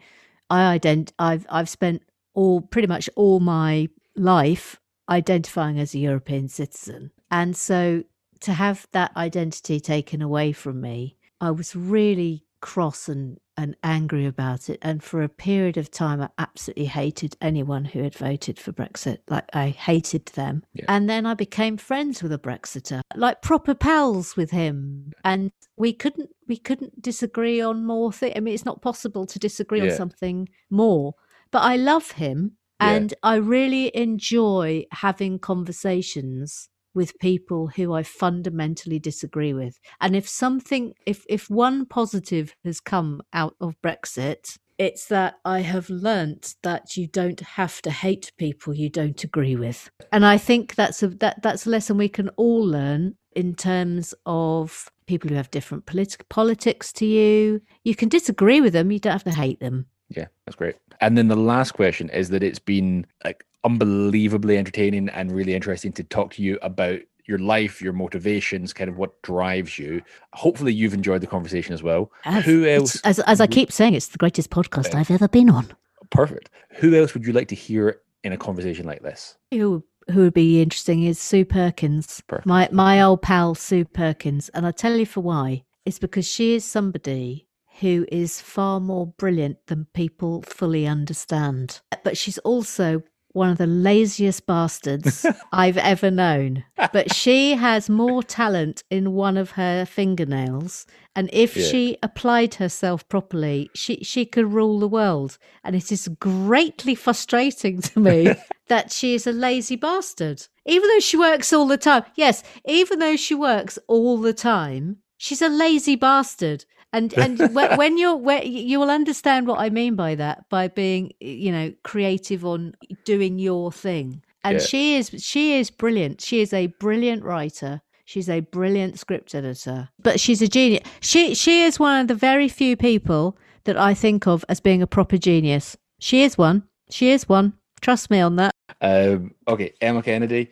[0.49, 2.01] i ident i've i've spent
[2.33, 4.79] all pretty much all my life
[5.09, 7.11] identifying as a european citizen.
[7.29, 8.03] And so
[8.41, 14.25] to have that identity taken away from me, I was really cross and, and angry
[14.25, 14.79] about it.
[14.81, 19.19] And for a period of time, I absolutely hated anyone who had voted for Brexit.
[19.29, 20.63] Like, I hated them.
[20.73, 20.85] Yeah.
[20.87, 25.11] And then I became friends with a Brexiter, like proper pals with him.
[25.23, 28.33] And we couldn't we couldn't disagree on more things.
[28.35, 29.91] I mean, it's not possible to disagree yeah.
[29.91, 31.13] on something more.
[31.51, 32.57] But I love him.
[32.79, 33.17] And yeah.
[33.23, 39.79] I really enjoy having conversations with people who I fundamentally disagree with.
[40.01, 45.59] And if something, if, if one positive has come out of Brexit, it's that I
[45.59, 49.89] have learnt that you don't have to hate people you don't agree with.
[50.11, 54.13] And I think that's a that that's a lesson we can all learn in terms
[54.25, 57.61] of people who have different politi- politics to you.
[57.83, 59.85] You can disagree with them, you don't have to hate them.
[60.09, 60.75] Yeah, that's great.
[61.01, 65.91] And then the last question is that it's been like unbelievably entertaining and really interesting
[65.93, 70.01] to talk to you about your life, your motivations, kind of what drives you.
[70.34, 72.11] Hopefully, you've enjoyed the conversation as well.
[72.26, 72.99] As, Who else?
[73.01, 75.74] As, as I keep saying, it's the greatest podcast I've ever been on.
[76.09, 76.49] Perfect.
[76.76, 79.38] Who else would you like to hear in a conversation like this?
[79.51, 82.45] Who who would be interesting is Sue Perkins, Perfect.
[82.45, 85.64] my my old pal Sue Perkins, and I'll tell you for why.
[85.86, 87.47] It's because she is somebody
[87.80, 91.82] who is far more brilliant than people fully understand.
[92.03, 93.03] But she's also
[93.34, 96.63] one of the laziest bastards I've ever known.
[96.91, 100.86] But she has more talent in one of her fingernails.
[101.15, 101.65] And if yeah.
[101.65, 105.38] she applied herself properly, she, she could rule the world.
[105.63, 108.34] And it is greatly frustrating to me
[108.67, 110.47] that she is a lazy bastard.
[110.65, 112.03] Even though she works all the time.
[112.15, 117.97] Yes, even though she works all the time, she's a lazy bastard And and when
[117.97, 122.45] you're where you will understand what I mean by that by being you know creative
[122.45, 124.21] on doing your thing.
[124.43, 124.65] And yeah.
[124.65, 126.21] she is she is brilliant.
[126.21, 127.81] She is a brilliant writer.
[128.05, 129.89] She's a brilliant script editor.
[130.01, 130.87] But she's a genius.
[130.99, 134.81] She she is one of the very few people that I think of as being
[134.81, 135.75] a proper genius.
[135.99, 136.63] She is one.
[136.89, 137.53] She is one.
[137.81, 138.53] Trust me on that.
[138.81, 140.51] Um, okay, Emma Kennedy.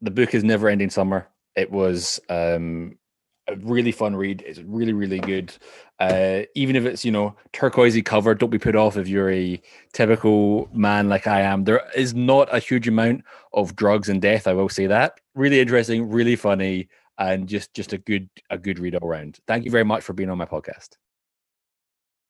[0.00, 1.28] The book is Neverending Summer.
[1.56, 2.98] It was um,
[3.48, 4.42] a really fun read.
[4.46, 5.52] It's really, really good.
[5.98, 9.60] Uh, even if it's you know turquoisey cover, don't be put off if you're a
[9.92, 11.64] typical man like I am.
[11.64, 14.46] There is not a huge amount of drugs and death.
[14.46, 15.20] I will say that.
[15.34, 16.88] Really interesting, really funny,
[17.18, 19.38] and just just a good a good read all around.
[19.46, 20.90] Thank you very much for being on my podcast.